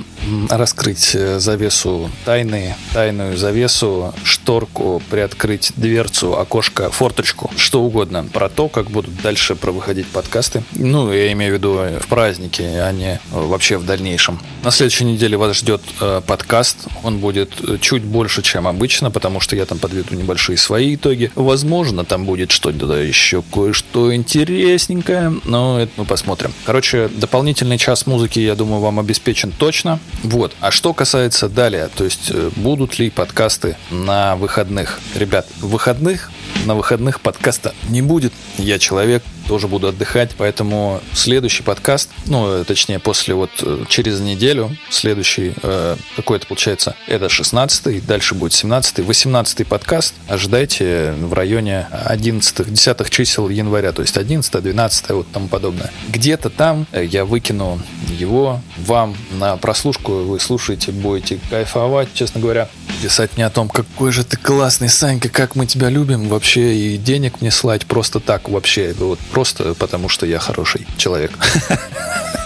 раскрыть 0.47 1.16
э, 1.16 1.39
завесу 1.39 2.11
тайны, 2.26 2.76
тайную 2.93 3.36
завесу, 3.38 4.14
шторку, 4.24 5.01
приоткрыть 5.09 5.74
дверцу, 5.78 6.38
окошко, 6.38 6.91
форточку, 6.91 7.49
что 7.57 7.82
угодно 7.82 8.24
про 8.32 8.49
то, 8.49 8.70
как 8.70 8.91
будут 8.91 9.20
дальше 9.24 9.55
провыходить 9.55 10.05
подкасты. 10.05 10.61
Ну, 10.74 11.11
я 11.11 11.32
имею 11.32 11.53
в 11.53 11.57
виду 11.57 11.80
э, 11.80 11.99
в 11.99 12.05
праздники, 12.05 12.61
а 12.61 12.91
не 12.91 13.16
э, 13.16 13.20
вообще 13.32 13.80
в 13.80 13.86
дальнейшем. 13.88 14.39
На 14.64 14.70
следующей 14.70 15.05
неделе 15.05 15.36
вас 15.36 15.57
ждет 15.57 15.82
подкаст. 16.28 16.86
Он 17.01 17.18
будет 17.18 17.82
чуть 17.82 18.03
больше, 18.03 18.43
чем 18.43 18.68
обычно, 18.68 19.09
потому 19.09 19.39
что 19.39 19.55
я 19.55 19.66
там 19.66 19.80
подведу 19.80 20.14
небольшие 20.14 20.57
свои 20.57 20.93
итоги. 20.93 21.32
Возможно, 21.34 22.05
там 22.05 22.26
будет 22.26 22.51
что-то 22.51 22.93
еще 22.93 23.41
кое-что 23.41 24.14
интересненькое, 24.14 25.34
но 25.45 25.80
это 25.80 25.91
мы 25.97 26.05
посмотрим. 26.05 26.53
Короче, 26.66 27.07
дополнительный 27.07 27.80
час 27.80 28.03
музыки, 28.08 28.39
я 28.39 28.56
думаю, 28.56 28.82
вам 28.82 28.99
обеспечен 28.99 29.51
точно. 29.51 29.99
Вот. 30.24 30.54
А 30.60 30.72
что 30.72 30.93
касается 30.93 31.49
далее, 31.49 31.89
то 31.95 32.04
есть 32.04 32.32
э, 32.32 32.49
будут 32.56 32.99
ли 32.99 33.10
подкасты 33.10 33.78
на 33.91 34.36
выходных? 34.36 34.99
Ребят, 35.16 35.47
выходных 35.60 36.32
на 36.66 36.76
выходных 36.76 37.20
подкаста 37.22 37.74
не 37.89 38.01
будет. 38.01 38.34
Я 38.58 38.80
человек, 38.80 39.24
тоже 39.48 39.68
буду 39.68 39.88
отдыхать, 39.88 40.32
поэтому 40.38 41.02
следующий 41.14 41.64
подкаст, 41.64 42.10
ну, 42.26 42.62
э, 42.62 42.64
точнее, 42.64 43.00
после 43.00 43.34
вот 43.34 43.52
э, 43.62 43.86
через 43.89 44.20
неделю, 44.20 44.76
следующий, 44.89 45.54
э, 45.62 45.96
какой 46.16 46.38
это 46.38 46.48
получается, 46.48 46.96
это 47.08 47.26
16-й, 47.26 48.02
дальше 48.02 48.36
будет 48.36 48.54
17-й, 48.54 49.04
18-й 49.04 49.66
подкаст, 49.66 50.14
ожидайте 50.28 51.14
в 51.20 51.34
районе 51.34 51.88
11-10 51.91 53.10
чисел 53.10 53.50
января, 53.50 53.91
то 53.91 54.02
есть 54.02 54.18
11 54.18 54.64
12 54.64 55.10
вот 55.10 55.28
тому 55.32 55.48
подобное. 55.48 55.91
Где-то 56.10 56.50
там 56.50 56.88
э, 56.91 57.06
я 57.06 57.26
выкину 57.26 57.80
его 58.10 58.62
вам 58.78 59.16
на 59.32 59.58
прослушку, 59.58 60.24
вы 60.24 60.39
слушаете, 60.39 60.91
будете 60.91 61.39
кайфовать, 61.50 62.10
честно 62.14 62.41
говоря, 62.41 62.70
писать 63.02 63.32
мне 63.36 63.46
о 63.46 63.50
том, 63.50 63.70
какой 63.70 64.12
же 64.12 64.24
ты 64.24 64.38
классный, 64.38 64.89
Санька, 64.89 65.30
как 65.30 65.56
мы 65.56 65.66
тебя 65.66 65.89
любим 65.89 66.28
вообще, 66.30 66.76
и 66.76 66.98
денег 66.98 67.41
мне 67.41 67.52
слать 67.52 67.86
просто 67.86 68.20
так 68.20 68.50
вообще, 68.50 68.94
вот 68.98 69.20
просто 69.34 69.74
потому, 69.74 70.10
что 70.10 70.26
я 70.26 70.40
хороший 70.40 70.86
человек. 70.98 71.32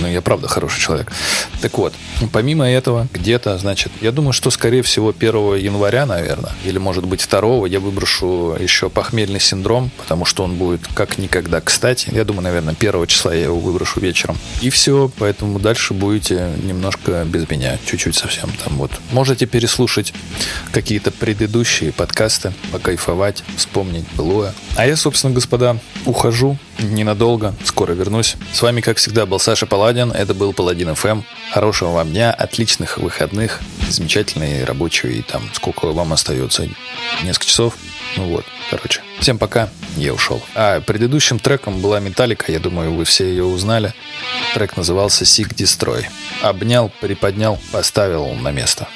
Ну, 0.00 0.08
я 0.08 0.20
правда 0.22 0.48
хороший 0.48 0.80
человек. 0.80 1.12
Так 1.60 1.78
вот, 1.78 1.94
помимо 2.32 2.68
этого, 2.68 3.08
где-то, 3.12 3.56
значит, 3.58 3.92
я 4.00 4.12
думаю, 4.12 4.32
что, 4.32 4.50
скорее 4.50 4.82
всего, 4.82 5.14
1 5.16 5.56
января, 5.56 6.06
наверное, 6.06 6.52
или, 6.64 6.78
может 6.78 7.06
быть, 7.06 7.26
2 7.28 7.66
я 7.68 7.80
выброшу 7.80 8.56
еще 8.58 8.90
похмельный 8.90 9.40
синдром, 9.40 9.90
потому 9.96 10.24
что 10.24 10.44
он 10.44 10.56
будет 10.56 10.86
как 10.94 11.18
никогда 11.18 11.60
кстати. 11.60 12.08
Я 12.12 12.24
думаю, 12.24 12.42
наверное, 12.42 12.74
1 12.78 13.06
числа 13.06 13.34
я 13.34 13.44
его 13.44 13.58
выброшу 13.58 14.00
вечером. 14.00 14.36
И 14.60 14.70
все, 14.70 15.10
поэтому 15.18 15.58
дальше 15.58 15.94
будете 15.94 16.50
немножко 16.62 17.24
без 17.24 17.48
меня, 17.48 17.78
чуть-чуть 17.86 18.16
совсем 18.16 18.50
там 18.64 18.76
вот. 18.76 18.90
Можете 19.12 19.46
переслушать 19.46 20.12
какие-то 20.72 21.10
предыдущие 21.10 21.92
подкасты, 21.92 22.52
покайфовать, 22.72 23.42
вспомнить 23.56 24.04
былое. 24.14 24.54
А 24.76 24.86
я, 24.86 24.96
собственно, 24.96 25.32
господа, 25.32 25.78
ухожу 26.04 26.58
ненадолго, 26.78 27.54
скоро 27.64 27.92
вернусь. 27.92 28.36
С 28.52 28.62
вами, 28.62 28.80
как 28.80 28.98
всегда, 28.98 29.26
был 29.26 29.38
Саша 29.38 29.66
Паладин, 29.66 30.10
это 30.12 30.34
был 30.34 30.52
Паладин 30.52 30.94
ФМ. 30.94 31.22
Хорошего 31.52 31.90
вам 31.90 32.10
дня, 32.10 32.32
отличных 32.32 32.98
выходных, 32.98 33.60
замечательной 33.88 34.64
рабочей, 34.64 35.22
там, 35.22 35.48
сколько 35.52 35.86
вам 35.86 36.12
остается, 36.12 36.68
несколько 37.22 37.46
часов. 37.46 37.74
Ну 38.16 38.28
вот, 38.28 38.44
короче. 38.70 39.00
Всем 39.20 39.38
пока, 39.38 39.68
я 39.96 40.12
ушел. 40.12 40.42
А, 40.54 40.80
предыдущим 40.80 41.38
треком 41.38 41.80
была 41.80 42.00
Металлика, 42.00 42.52
я 42.52 42.58
думаю, 42.58 42.92
вы 42.92 43.04
все 43.04 43.28
ее 43.28 43.44
узнали. 43.44 43.94
Трек 44.54 44.76
назывался 44.76 45.24
Seek 45.24 45.54
Destroy. 45.54 46.04
Обнял, 46.42 46.90
приподнял, 47.00 47.58
поставил 47.72 48.32
на 48.34 48.50
место. 48.50 48.88